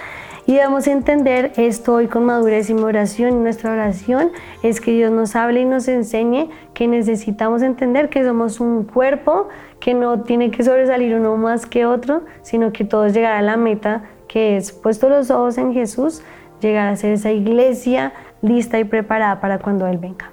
Y 0.49 0.55
debemos 0.55 0.88
entender 0.88 1.51
esto 1.57 1.93
hoy 1.93 2.07
con 2.07 2.25
madurez 2.25 2.71
y 2.71 2.73
oración. 2.73 3.43
Nuestra 3.43 3.71
oración 3.71 4.31
es 4.63 4.81
que 4.81 4.89
Dios 4.89 5.12
nos 5.12 5.35
hable 5.35 5.62
y 5.62 5.65
nos 5.65 5.88
enseñe 5.88 6.49
que 6.73 6.88
necesitamos 6.88 7.62
entender 7.62 8.09
que 8.09 8.25
somos 8.25 8.59
un 8.59 8.83
cuerpo, 8.83 9.49
que 9.79 9.93
no 9.93 10.23
tiene 10.23 10.49
que 10.49 10.63
sobresalir 10.63 11.13
uno 11.13 11.38
más 11.38 11.67
que 11.67 11.85
otro, 11.85 12.23
sino 12.41 12.71
que 12.71 12.83
todos 12.83 13.13
llegar 13.13 13.33
a 13.33 13.43
la 13.43 13.57
meta 13.57 14.05
que 14.27 14.57
es 14.57 14.71
puesto 14.71 15.07
los 15.07 15.29
ojos 15.29 15.59
en 15.59 15.71
Jesús, 15.71 16.23
llegar 16.62 16.88
a 16.88 16.95
ser 16.95 17.13
esa 17.13 17.31
iglesia 17.31 18.13
lista 18.41 18.79
y 18.79 18.85
preparada 18.85 19.39
para 19.41 19.59
cuando 19.59 19.85
Él 19.85 19.99
venga. 19.99 20.31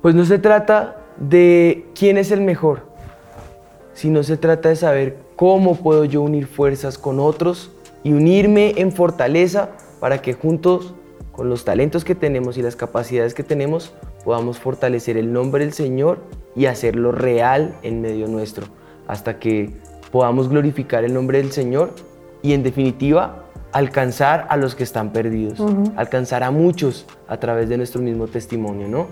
Pues 0.00 0.14
no 0.14 0.24
se 0.24 0.38
trata 0.38 0.96
de 1.18 1.84
quién 1.94 2.16
es 2.16 2.30
el 2.30 2.40
mejor, 2.40 2.86
sino 3.92 4.22
se 4.22 4.38
trata 4.38 4.70
de 4.70 4.76
saber 4.76 5.18
cómo 5.36 5.76
puedo 5.76 6.06
yo 6.06 6.22
unir 6.22 6.46
fuerzas 6.46 6.96
con 6.96 7.20
otros 7.20 7.70
y 8.02 8.12
unirme 8.12 8.74
en 8.76 8.92
fortaleza 8.92 9.70
para 10.00 10.22
que 10.22 10.34
juntos, 10.34 10.94
con 11.32 11.48
los 11.48 11.64
talentos 11.64 12.04
que 12.04 12.14
tenemos 12.14 12.58
y 12.58 12.62
las 12.62 12.76
capacidades 12.76 13.34
que 13.34 13.42
tenemos, 13.42 13.92
podamos 14.24 14.58
fortalecer 14.58 15.16
el 15.16 15.32
nombre 15.32 15.64
del 15.64 15.72
Señor 15.72 16.18
y 16.56 16.66
hacerlo 16.66 17.12
real 17.12 17.74
en 17.82 18.00
medio 18.00 18.26
nuestro, 18.26 18.66
hasta 19.06 19.38
que 19.38 19.70
podamos 20.10 20.48
glorificar 20.48 21.04
el 21.04 21.14
nombre 21.14 21.38
del 21.38 21.52
Señor 21.52 21.92
y 22.42 22.52
en 22.52 22.62
definitiva 22.62 23.44
alcanzar 23.72 24.46
a 24.48 24.56
los 24.56 24.74
que 24.74 24.82
están 24.82 25.12
perdidos, 25.12 25.62
alcanzar 25.96 26.42
a 26.42 26.50
muchos 26.50 27.06
a 27.28 27.38
través 27.38 27.68
de 27.68 27.76
nuestro 27.76 28.00
mismo 28.00 28.26
testimonio, 28.26 28.88
¿no? 28.88 29.06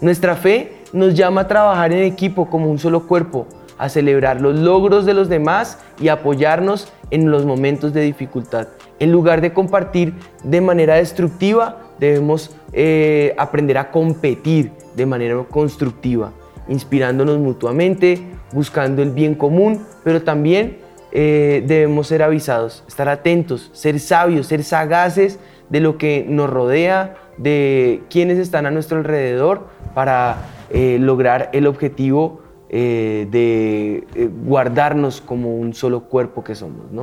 Nuestra 0.00 0.34
fe 0.34 0.72
nos 0.92 1.14
llama 1.14 1.42
a 1.42 1.48
trabajar 1.48 1.92
en 1.92 2.04
equipo 2.04 2.48
como 2.48 2.70
un 2.70 2.78
solo 2.78 3.06
cuerpo, 3.06 3.46
a 3.80 3.88
celebrar 3.88 4.42
los 4.42 4.58
logros 4.58 5.06
de 5.06 5.14
los 5.14 5.30
demás 5.30 5.78
y 5.98 6.08
apoyarnos 6.08 6.92
en 7.10 7.30
los 7.30 7.46
momentos 7.46 7.94
de 7.94 8.02
dificultad. 8.02 8.68
En 8.98 9.10
lugar 9.10 9.40
de 9.40 9.54
compartir 9.54 10.12
de 10.44 10.60
manera 10.60 10.96
destructiva, 10.96 11.78
debemos 11.98 12.54
eh, 12.74 13.34
aprender 13.38 13.78
a 13.78 13.90
competir 13.90 14.72
de 14.94 15.06
manera 15.06 15.42
constructiva, 15.50 16.32
inspirándonos 16.68 17.38
mutuamente, 17.38 18.20
buscando 18.52 19.00
el 19.02 19.12
bien 19.12 19.34
común, 19.34 19.86
pero 20.04 20.20
también 20.22 20.76
eh, 21.10 21.64
debemos 21.66 22.08
ser 22.08 22.22
avisados, 22.22 22.84
estar 22.86 23.08
atentos, 23.08 23.70
ser 23.72 23.98
sabios, 23.98 24.46
ser 24.46 24.62
sagaces 24.62 25.38
de 25.70 25.80
lo 25.80 25.96
que 25.96 26.26
nos 26.28 26.50
rodea, 26.50 27.16
de 27.38 28.02
quienes 28.10 28.36
están 28.36 28.66
a 28.66 28.70
nuestro 28.70 28.98
alrededor 28.98 29.68
para 29.94 30.36
eh, 30.68 30.98
lograr 31.00 31.48
el 31.54 31.66
objetivo 31.66 32.39
eh, 32.72 33.26
de 33.32 34.06
eh, 34.14 34.30
guardarnos 34.44 35.20
como 35.20 35.56
un 35.56 35.74
solo 35.74 36.04
cuerpo 36.04 36.44
que 36.44 36.54
somos, 36.54 36.92
¿no? 36.92 37.02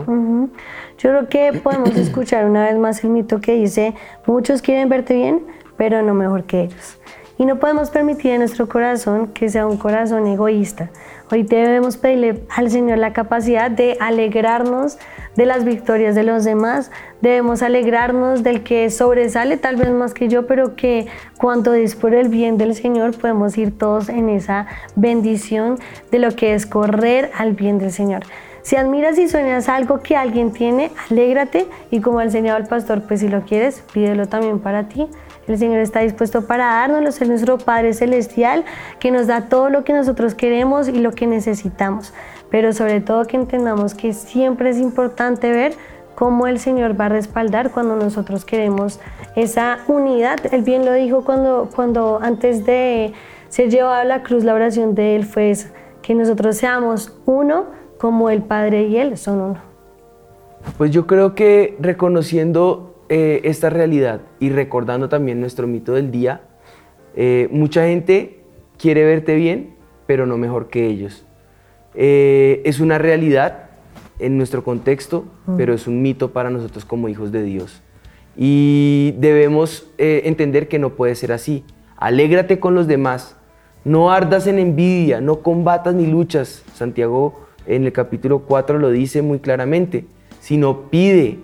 Yo 0.98 1.10
creo 1.10 1.28
que 1.28 1.60
podemos 1.60 1.90
escuchar 1.98 2.46
una 2.46 2.64
vez 2.68 2.78
más 2.78 3.04
el 3.04 3.10
mito 3.10 3.42
que 3.42 3.52
dice, 3.52 3.94
muchos 4.26 4.62
quieren 4.62 4.88
verte 4.88 5.14
bien, 5.14 5.46
pero 5.76 6.02
no 6.02 6.14
mejor 6.14 6.46
que 6.46 6.64
ellos. 6.64 6.98
Y 7.39 7.45
no 7.45 7.60
podemos 7.60 7.91
permitir 7.91 8.32
en 8.32 8.39
nuestro 8.39 8.67
corazón 8.67 9.28
que 9.28 9.50
sea 9.50 9.67
un 9.67 9.78
corazón 9.78 10.26
egoísta. 10.26 10.89
Hoy 11.30 11.43
debemos 11.43 11.97
pedirle 11.97 12.43
al 12.56 12.71
Señor 12.71 12.97
la 12.97 13.13
capacidad 13.13 13.69
de 13.69 13.95
alegrarnos 14.00 14.97
de 15.36 15.45
las 15.45 15.63
victorias 15.63 16.15
de 16.15 16.23
los 16.23 16.45
demás. 16.45 16.89
Debemos 17.21 17.62
alegrarnos 17.62 18.41
del 18.41 18.63
que 18.63 18.89
sobresale 18.89 19.58
tal 19.58 19.76
vez 19.76 19.91
más 19.91 20.15
que 20.15 20.30
yo, 20.30 20.47
pero 20.47 20.76
que 20.76 21.06
cuando 21.38 21.76
es 21.76 21.95
por 21.95 22.15
el 22.15 22.30
bien 22.30 22.58
del 22.58 22.73
Señor 22.73 23.15
podemos 23.15 23.56
ir 23.58 23.78
todos 23.78 24.10
en 24.10 24.30
esa 24.30 24.65
bendición 24.95 25.78
de 26.10 26.19
lo 26.19 26.36
que 26.36 26.56
es 26.56 26.65
correr 26.65 27.30
al 27.38 27.54
bien 27.54 27.78
del 27.78 27.91
Señor. 27.91 28.23
Si 28.63 28.76
admiras 28.76 29.17
y 29.19 29.30
sueñas 29.30 29.69
algo 29.69 30.02
que 30.02 30.15
alguien 30.15 30.52
tiene, 30.52 30.91
alégrate 31.10 31.67
y 31.91 32.02
como 32.02 32.19
ha 32.19 32.23
enseñado 32.23 32.58
el 32.58 32.65
pastor, 32.65 33.04
pues 33.08 33.19
si 33.19 33.28
lo 33.28 33.43
quieres, 33.43 33.84
pídelo 33.93 34.28
también 34.28 34.60
para 34.60 34.89
ti. 34.89 35.08
El 35.48 35.58
Señor 35.58 35.80
está 35.80 36.02
dispuesto 36.02 36.46
para 36.46 36.66
darnos, 36.66 37.22
es 37.22 37.28
nuestro 37.28 37.58
Padre 37.58 37.94
Celestial 37.94 38.66
que 39.00 39.12
nos 39.12 39.28
da 39.28 39.48
todo 39.48 39.70
lo 39.70 39.86
que 39.86 39.94
nosotros 39.94 40.36
queremos 40.36 40.90
y 40.90 41.00
lo 41.00 41.14
que 41.14 41.26
necesitamos. 41.26 42.14
Pero 42.52 42.74
sobre 42.74 43.00
todo 43.00 43.26
que 43.26 43.38
entendamos 43.38 43.94
que 43.94 44.14
siempre 44.14 44.70
es 44.70 44.78
importante 44.78 45.52
ver 45.52 45.74
cómo 46.16 46.48
el 46.48 46.60
Señor 46.60 47.00
va 47.00 47.06
a 47.06 47.10
respaldar 47.10 47.72
cuando 47.72 47.96
nosotros 47.96 48.44
queremos 48.44 49.00
esa 49.36 49.80
unidad. 49.88 50.40
Él 50.52 50.64
bien 50.64 50.84
lo 50.84 50.92
dijo 50.92 51.24
cuando, 51.24 51.70
cuando 51.74 52.20
antes 52.22 52.66
de 52.66 53.14
ser 53.48 53.70
llevado 53.70 53.94
a 53.94 54.04
la 54.04 54.24
cruz, 54.24 54.44
la 54.44 54.54
oración 54.54 54.96
de 54.96 55.16
Él 55.16 55.26
fue 55.26 55.54
que 56.02 56.14
nosotros 56.14 56.58
seamos 56.58 57.16
uno 57.26 57.68
como 57.98 58.30
el 58.30 58.42
Padre 58.42 58.88
y 58.88 58.98
Él 58.98 59.18
son 59.18 59.40
uno. 59.40 59.62
Pues 60.78 60.92
yo 60.92 61.08
creo 61.08 61.36
que 61.36 61.78
reconociendo 61.80 62.97
eh, 63.10 63.41
esta 63.43 63.70
realidad 63.70 64.22
y 64.39 64.50
recordando 64.50 65.10
también 65.10 65.39
nuestro 65.39 65.67
mito 65.67 65.93
del 65.93 66.12
día, 66.12 66.41
eh, 67.15 67.48
mucha 67.52 67.86
gente 67.86 68.41
quiere 68.78 69.06
verte 69.06 69.36
bien, 69.36 69.76
pero 70.06 70.26
no 70.26 70.38
mejor 70.38 70.67
que 70.67 70.88
ellos. 70.88 71.26
Eh, 71.96 72.62
es 72.65 72.80
una 72.80 72.98
realidad 72.98 73.70
en 74.20 74.38
nuestro 74.38 74.63
contexto, 74.63 75.26
mm. 75.46 75.58
pero 75.58 75.74
es 75.74 75.88
un 75.88 76.02
mito 76.02 76.32
para 76.32 76.50
nosotros 76.50 76.86
como 76.86 77.10
hijos 77.10 77.32
de 77.32 77.43
Dios. 77.43 77.82
Y 78.36 79.15
debemos 79.17 79.89
entender 79.98 80.67
que 80.67 80.78
no 80.78 80.91
puede 80.91 81.15
ser 81.15 81.32
así. 81.32 81.63
Alégrate 81.96 82.60
con 82.60 82.76
los 82.76 82.86
demás, 82.86 83.36
no 83.84 84.12
ardas 84.12 84.46
en 84.46 84.60
envidia, 84.60 85.22
no 85.22 85.41
combatas 85.41 85.96
ni 85.96 86.06
luchas. 86.06 86.63
Santiago 86.76 87.48
en 87.67 87.86
el 87.86 87.93
capítulo 87.93 88.39
4 88.39 88.80
lo 88.80 88.89
dice 88.91 89.22
muy 89.22 89.39
claramente, 89.39 90.06
sino 90.39 90.89
pide, 90.89 91.39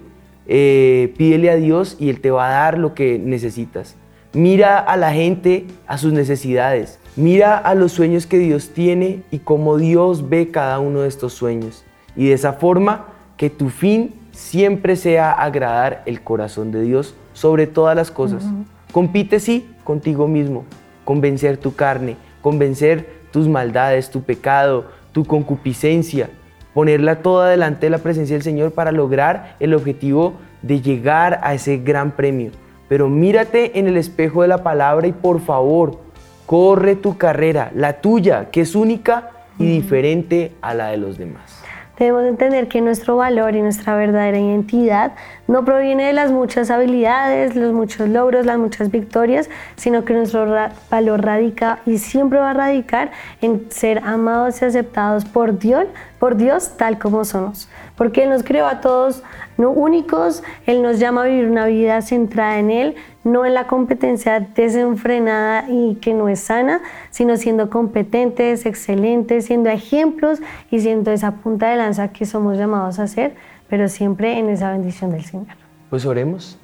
eh, 0.47 1.13
pídele 1.17 1.49
a 1.49 1.55
Dios 1.55 1.97
y 1.99 2.09
Él 2.09 2.19
te 2.19 2.31
va 2.31 2.47
a 2.47 2.51
dar 2.51 2.77
lo 2.77 2.93
que 2.93 3.19
necesitas. 3.19 3.95
Mira 4.33 4.79
a 4.79 4.97
la 4.97 5.13
gente, 5.13 5.67
a 5.85 5.97
sus 5.97 6.11
necesidades. 6.11 6.99
Mira 7.15 7.57
a 7.57 7.75
los 7.75 7.91
sueños 7.91 8.25
que 8.25 8.39
Dios 8.39 8.69
tiene 8.69 9.21
y 9.29 9.39
cómo 9.39 9.77
Dios 9.77 10.29
ve 10.29 10.49
cada 10.49 10.79
uno 10.79 11.01
de 11.01 11.07
estos 11.07 11.33
sueños. 11.33 11.85
Y 12.15 12.27
de 12.27 12.33
esa 12.33 12.53
forma 12.53 13.05
que 13.37 13.49
tu 13.51 13.69
fin 13.69 14.15
siempre 14.31 14.95
sea 14.95 15.31
agradar 15.31 16.01
el 16.07 16.21
corazón 16.21 16.71
de 16.71 16.81
Dios 16.81 17.13
sobre 17.33 17.67
todas 17.67 17.95
las 17.95 18.09
cosas. 18.09 18.43
Compite 18.91 19.39
sí 19.39 19.69
contigo 19.83 20.27
mismo, 20.27 20.65
convencer 21.05 21.57
tu 21.57 21.75
carne, 21.75 22.17
convencer 22.41 23.07
tus 23.31 23.47
maldades, 23.47 24.09
tu 24.09 24.21
pecado, 24.21 24.85
tu 25.11 25.25
concupiscencia, 25.25 26.29
ponerla 26.73 27.17
toda 27.17 27.49
delante 27.49 27.85
de 27.85 27.89
la 27.91 27.99
presencia 27.99 28.35
del 28.35 28.43
Señor 28.43 28.71
para 28.71 28.91
lograr 28.91 29.55
el 29.59 29.73
objetivo 29.73 30.33
de 30.61 30.81
llegar 30.81 31.39
a 31.43 31.53
ese 31.53 31.77
gran 31.77 32.11
premio. 32.11 32.51
Pero 32.89 33.09
mírate 33.09 33.79
en 33.79 33.87
el 33.87 33.97
espejo 33.97 34.41
de 34.41 34.47
la 34.47 34.63
palabra 34.63 35.07
y 35.07 35.11
por 35.11 35.39
favor, 35.39 35.99
corre 36.45 36.95
tu 36.95 37.17
carrera, 37.17 37.71
la 37.75 38.01
tuya, 38.01 38.49
que 38.51 38.61
es 38.61 38.75
única 38.75 39.31
y 39.57 39.65
diferente 39.65 40.51
a 40.61 40.73
la 40.73 40.89
de 40.89 40.97
los 40.97 41.17
demás. 41.17 41.62
Debemos 41.97 42.23
entender 42.25 42.67
que 42.67 42.81
nuestro 42.81 43.17
valor 43.17 43.55
y 43.55 43.61
nuestra 43.61 43.95
verdadera 43.95 44.39
identidad 44.39 45.13
no 45.47 45.63
proviene 45.63 46.05
de 46.07 46.13
las 46.13 46.31
muchas 46.31 46.71
habilidades, 46.71 47.55
los 47.55 47.71
muchos 47.71 48.09
logros, 48.09 48.47
las 48.47 48.57
muchas 48.57 48.89
victorias, 48.89 49.47
sino 49.75 50.03
que 50.03 50.13
nuestro 50.13 50.47
valor 50.89 51.21
radica 51.23 51.79
y 51.85 51.99
siempre 51.99 52.39
va 52.39 52.51
a 52.51 52.53
radicar 52.53 53.11
en 53.41 53.69
ser 53.69 53.99
amados 53.99 54.61
y 54.61 54.65
aceptados 54.65 55.25
por 55.25 55.59
Dios, 55.59 55.85
por 56.17 56.35
Dios 56.35 56.77
tal 56.77 56.97
como 56.97 57.25
somos. 57.25 57.69
Porque 57.95 58.23
Él 58.23 58.29
nos 58.29 58.43
creó 58.43 58.67
a 58.67 58.81
todos 58.81 59.23
no 59.57 59.69
únicos, 59.69 60.43
Él 60.65 60.81
nos 60.81 60.99
llama 60.99 61.23
a 61.23 61.25
vivir 61.27 61.49
una 61.49 61.65
vida 61.67 62.01
centrada 62.01 62.59
en 62.59 62.71
Él, 62.71 62.95
no 63.23 63.45
en 63.45 63.53
la 63.53 63.67
competencia 63.67 64.39
desenfrenada 64.39 65.65
y 65.69 65.95
que 65.95 66.13
no 66.13 66.27
es 66.27 66.39
sana, 66.39 66.81
sino 67.11 67.37
siendo 67.37 67.69
competentes, 67.69 68.65
excelentes, 68.65 69.45
siendo 69.45 69.69
ejemplos 69.69 70.39
y 70.71 70.79
siendo 70.79 71.11
esa 71.11 71.35
punta 71.35 71.69
de 71.69 71.77
lanza 71.77 72.09
que 72.09 72.25
somos 72.25 72.57
llamados 72.57 72.99
a 72.99 73.07
ser, 73.07 73.35
pero 73.69 73.87
siempre 73.87 74.39
en 74.39 74.49
esa 74.49 74.71
bendición 74.71 75.11
del 75.11 75.23
Señor. 75.23 75.55
Pues 75.89 76.05
oremos. 76.07 76.57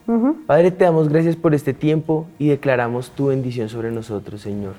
Padre, 0.48 0.72
te 0.72 0.86
damos 0.86 1.08
gracias 1.08 1.36
por 1.36 1.54
este 1.54 1.74
tiempo 1.74 2.26
y 2.40 2.48
declaramos 2.48 3.12
tu 3.12 3.28
bendición 3.28 3.70
sobre 3.70 3.92
nosotros, 3.92 4.42
Señor. 4.42 4.74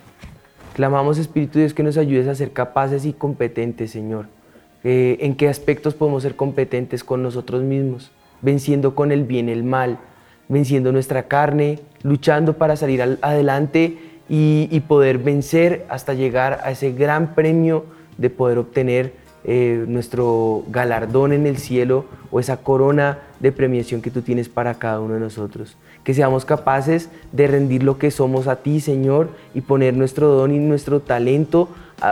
Clamamos, 0.74 1.18
Espíritu 1.18 1.60
Dios, 1.60 1.72
que 1.72 1.84
nos 1.84 1.96
ayudes 1.96 2.26
a 2.26 2.34
ser 2.34 2.52
capaces 2.52 3.04
y 3.04 3.12
competentes, 3.12 3.92
Señor. 3.92 4.26
Eh, 4.82 5.18
¿En 5.20 5.34
qué 5.34 5.48
aspectos 5.48 5.94
podemos 5.94 6.22
ser 6.22 6.36
competentes 6.36 7.04
con 7.04 7.22
nosotros 7.22 7.62
mismos? 7.62 8.10
Venciendo 8.40 8.94
con 8.94 9.12
el 9.12 9.24
bien 9.24 9.48
el 9.48 9.62
mal, 9.62 9.98
venciendo 10.48 10.92
nuestra 10.92 11.24
carne, 11.24 11.80
luchando 12.02 12.54
para 12.54 12.76
salir 12.76 13.02
adelante 13.20 13.98
y, 14.28 14.80
poder 14.88 15.18
vencer 15.18 15.84
hasta 15.88 16.14
llegar 16.14 16.60
a 16.64 16.70
ese 16.70 16.92
gran 16.92 17.34
premio 17.34 17.84
de 18.16 18.30
poder 18.30 18.58
obtener 18.58 19.12
eh, 19.44 19.84
nuestro 19.88 20.64
galardón 20.68 21.32
en 21.32 21.46
el 21.46 21.58
cielo 21.58 22.04
o 22.30 22.40
esa 22.40 22.58
corona 22.58 23.18
de 23.40 23.52
premiación 23.52 24.02
que 24.02 24.10
tú 24.10 24.22
tienes 24.22 24.48
para 24.48 24.74
cada 24.74 25.00
uno 25.00 25.14
de 25.14 25.20
nosotros. 25.20 25.76
Que 26.04 26.14
seamos 26.14 26.44
capaces 26.44 27.10
de 27.32 27.46
rendir 27.46 27.82
lo 27.82 27.98
que 27.98 28.10
somos 28.10 28.46
a 28.46 28.56
ti, 28.56 28.80
Señor, 28.80 29.30
y 29.54 29.62
poner 29.62 29.94
nuestro 29.94 30.28
don 30.28 30.54
y 30.54 30.58
nuestro 30.58 31.00
talento 31.00 31.68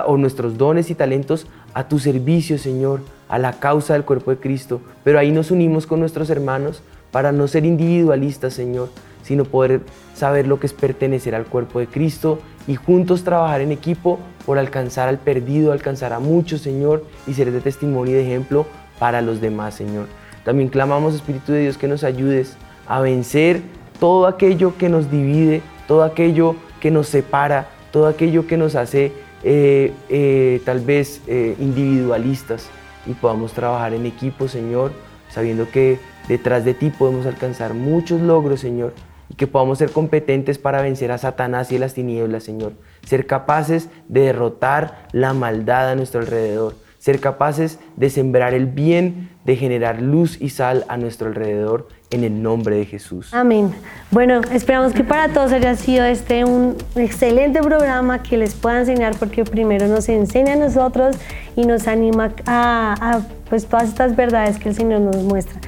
o 0.07 0.17
nuestros 0.17 0.59
dones 0.59 0.91
y 0.91 0.95
talentos 0.95 1.47
a 1.75 1.89
tu 1.89 1.99
servicio, 1.99 2.59
Señor, 2.59 3.01
a 3.29 3.39
la 3.39 3.55
causa 3.55 3.93
del 3.93 4.05
cuerpo 4.05 4.31
de 4.31 4.39
Cristo. 4.39 4.81
Pero 5.05 5.19
ahí 5.19 5.31
nos 5.31 5.51
unimos 5.51 5.87
con 5.87 6.01
nuestros 6.01 6.31
hermanos 6.31 6.83
para 7.11 7.33
no 7.33 7.49
ser 7.49 7.65
individualistas, 7.65 8.55
Señor, 8.55 8.91
sino 9.23 9.45
poder 9.45 9.81
saber 10.15 10.47
lo 10.47 10.59
que 10.59 10.67
es 10.67 10.73
pertenecer 10.73 11.35
al 11.35 11.47
cuerpo 11.47 11.79
de 11.79 11.87
Cristo 11.87 12.41
y 12.67 12.77
juntos 12.77 13.25
trabajar 13.25 13.61
en 13.61 13.73
equipo 13.73 14.19
por 14.45 14.59
alcanzar 14.59 15.09
al 15.09 15.19
perdido, 15.19 15.73
alcanzar 15.73 16.13
a 16.13 16.21
muchos, 16.21 16.63
Señor, 16.63 17.05
y 17.27 17.35
ser 17.35 17.53
de 17.53 17.61
testimonio 17.61 18.15
y 18.15 18.17
de 18.17 18.27
ejemplo 18.27 18.67
para 18.99 19.23
los 19.23 19.41
demás, 19.41 19.75
Señor. 19.75 20.07
También 20.45 20.69
clamamos, 20.69 21.15
Espíritu 21.15 21.53
de 21.53 21.61
Dios, 21.61 21.79
que 21.79 21.89
nos 21.89 22.05
ayudes 22.05 22.57
a 22.87 23.01
vencer 23.01 23.61
todo 24.01 24.27
aquello 24.27 24.77
que 24.79 24.89
nos 24.89 25.11
divide, 25.11 25.63
todo 25.87 26.05
aquello 26.05 26.57
que 26.81 26.91
nos 26.91 27.09
separa, 27.09 27.69
todo 27.93 28.07
aquello 28.07 28.47
que 28.47 28.57
nos 28.57 28.75
hace 28.75 29.13
eh, 29.43 29.93
eh, 30.09 30.61
tal 30.65 30.81
vez 30.81 31.23
eh, 31.27 31.55
individualistas 31.59 32.69
y 33.07 33.15
podamos 33.15 33.53
trabajar 33.53 33.95
en 33.95 34.07
equipo, 34.07 34.49
Señor, 34.49 34.93
sabiendo 35.31 35.71
que 35.71 35.99
detrás 36.27 36.65
de 36.65 36.75
ti 36.75 36.91
podemos 36.91 37.27
alcanzar 37.27 37.75
muchos 37.75 38.21
logros, 38.21 38.61
Señor, 38.61 38.95
y 39.29 39.35
que 39.35 39.47
podamos 39.47 39.79
ser 39.79 39.91
competentes 39.91 40.59
para 40.59 40.83
vencer 40.83 41.13
a 41.13 41.19
Satanás 41.19 41.71
y 41.73 41.79
las 41.79 41.95
tinieblas, 41.95 42.45
Señor. 42.45 42.73
Ser 43.07 43.27
capaces 43.27 43.89
de 44.09 44.23
derrotar 44.23 45.07
la 45.13 45.35
maldad 45.35 45.91
a 45.91 45.95
nuestro 45.95 46.21
alrededor. 46.21 46.75
Ser 46.99 47.21
capaces 47.21 47.79
de 47.97 48.11
sembrar 48.11 48.55
el 48.55 48.67
bien, 48.67 49.31
de 49.45 49.57
generar 49.57 50.03
luz 50.03 50.41
y 50.41 50.51
sal 50.51 50.85
a 50.89 50.97
nuestro 50.97 51.29
alrededor 51.29 51.89
en 52.11 52.25
el 52.25 52.43
nombre 52.43 52.77
de 52.77 52.87
Jesús. 52.87 53.33
Amén. 53.33 53.73
Bueno, 54.11 54.41
esperamos 54.53 54.93
que 54.93 55.05
para 55.05 55.33
todos 55.33 55.53
haya 55.53 55.77
sido 55.77 56.05
este 56.05 56.45
un 56.45 56.77
excelente 56.97 57.61
programa 57.61 58.23
que 58.23 58.37
les 58.37 58.55
pueda 58.55 58.81
enseñar 58.81 59.15
porque 59.19 59.45
primero 59.45 59.87
nos 59.89 60.09
enseña 60.09 60.55
a 60.55 60.57
nosotros 60.57 61.17
y 61.57 61.67
nos 61.67 61.87
anima 61.87 62.33
a, 62.47 62.95
a 63.01 63.21
pues 63.49 63.67
todas 63.67 63.89
estas 63.89 64.17
verdades 64.17 64.59
que 64.59 64.71
el 64.71 64.75
Señor 64.75 65.01
nos 65.01 65.17
muestra. 65.17 65.61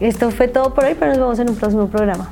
Esto 0.00 0.30
fue 0.30 0.48
todo 0.48 0.74
por 0.74 0.84
hoy, 0.84 0.94
pero 0.98 1.12
nos 1.12 1.18
vemos 1.18 1.38
en 1.38 1.50
un 1.50 1.56
próximo 1.56 1.88
programa. 1.88 2.28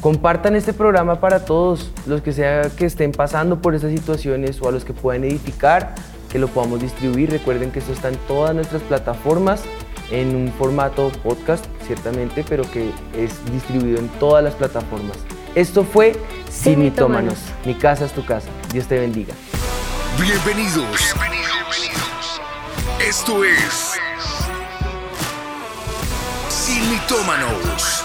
Compartan 0.00 0.56
este 0.56 0.72
programa 0.72 1.20
para 1.20 1.44
todos 1.44 1.92
los 2.06 2.22
que 2.22 2.32
sea 2.32 2.62
que 2.76 2.86
estén 2.86 3.12
pasando 3.12 3.60
por 3.60 3.74
estas 3.74 3.92
situaciones 3.92 4.60
o 4.60 4.68
a 4.68 4.72
los 4.72 4.84
que 4.84 4.92
puedan 4.92 5.22
edificar, 5.24 5.94
que 6.30 6.38
lo 6.38 6.48
podamos 6.48 6.80
distribuir. 6.80 7.30
Recuerden 7.30 7.70
que 7.70 7.78
esto 7.78 7.92
está 7.92 8.08
en 8.08 8.16
todas 8.26 8.54
nuestras 8.54 8.82
plataformas, 8.82 9.62
en 10.12 10.36
un 10.36 10.52
formato 10.52 11.10
podcast, 11.22 11.64
ciertamente, 11.86 12.44
pero 12.48 12.62
que 12.70 12.90
es 13.16 13.44
distribuido 13.50 13.98
en 13.98 14.08
todas 14.20 14.44
las 14.44 14.54
plataformas. 14.54 15.16
Esto 15.54 15.84
fue 15.84 16.12
Sin 16.50 16.78
Mitómanos. 16.78 17.38
Mi 17.64 17.74
casa 17.74 18.04
es 18.04 18.12
tu 18.12 18.24
casa. 18.24 18.48
Dios 18.72 18.86
te 18.86 18.98
bendiga. 18.98 19.34
Bienvenidos. 20.20 21.14
Bienvenidos. 21.14 22.40
Esto 23.00 23.44
es 23.44 23.92
sin 26.48 26.90
mitómanos. 26.90 28.01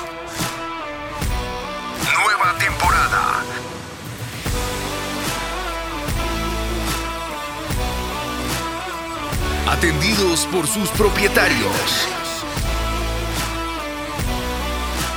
Atendidos 9.70 10.46
por 10.46 10.66
sus 10.66 10.90
propietarios. 10.92 12.08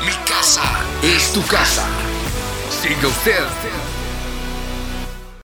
Mi 0.04 0.12
casa 0.28 0.62
es 1.02 1.32
tu 1.32 1.40
casa. 1.46 1.86
Siga 2.82 3.06
usted 3.06 3.44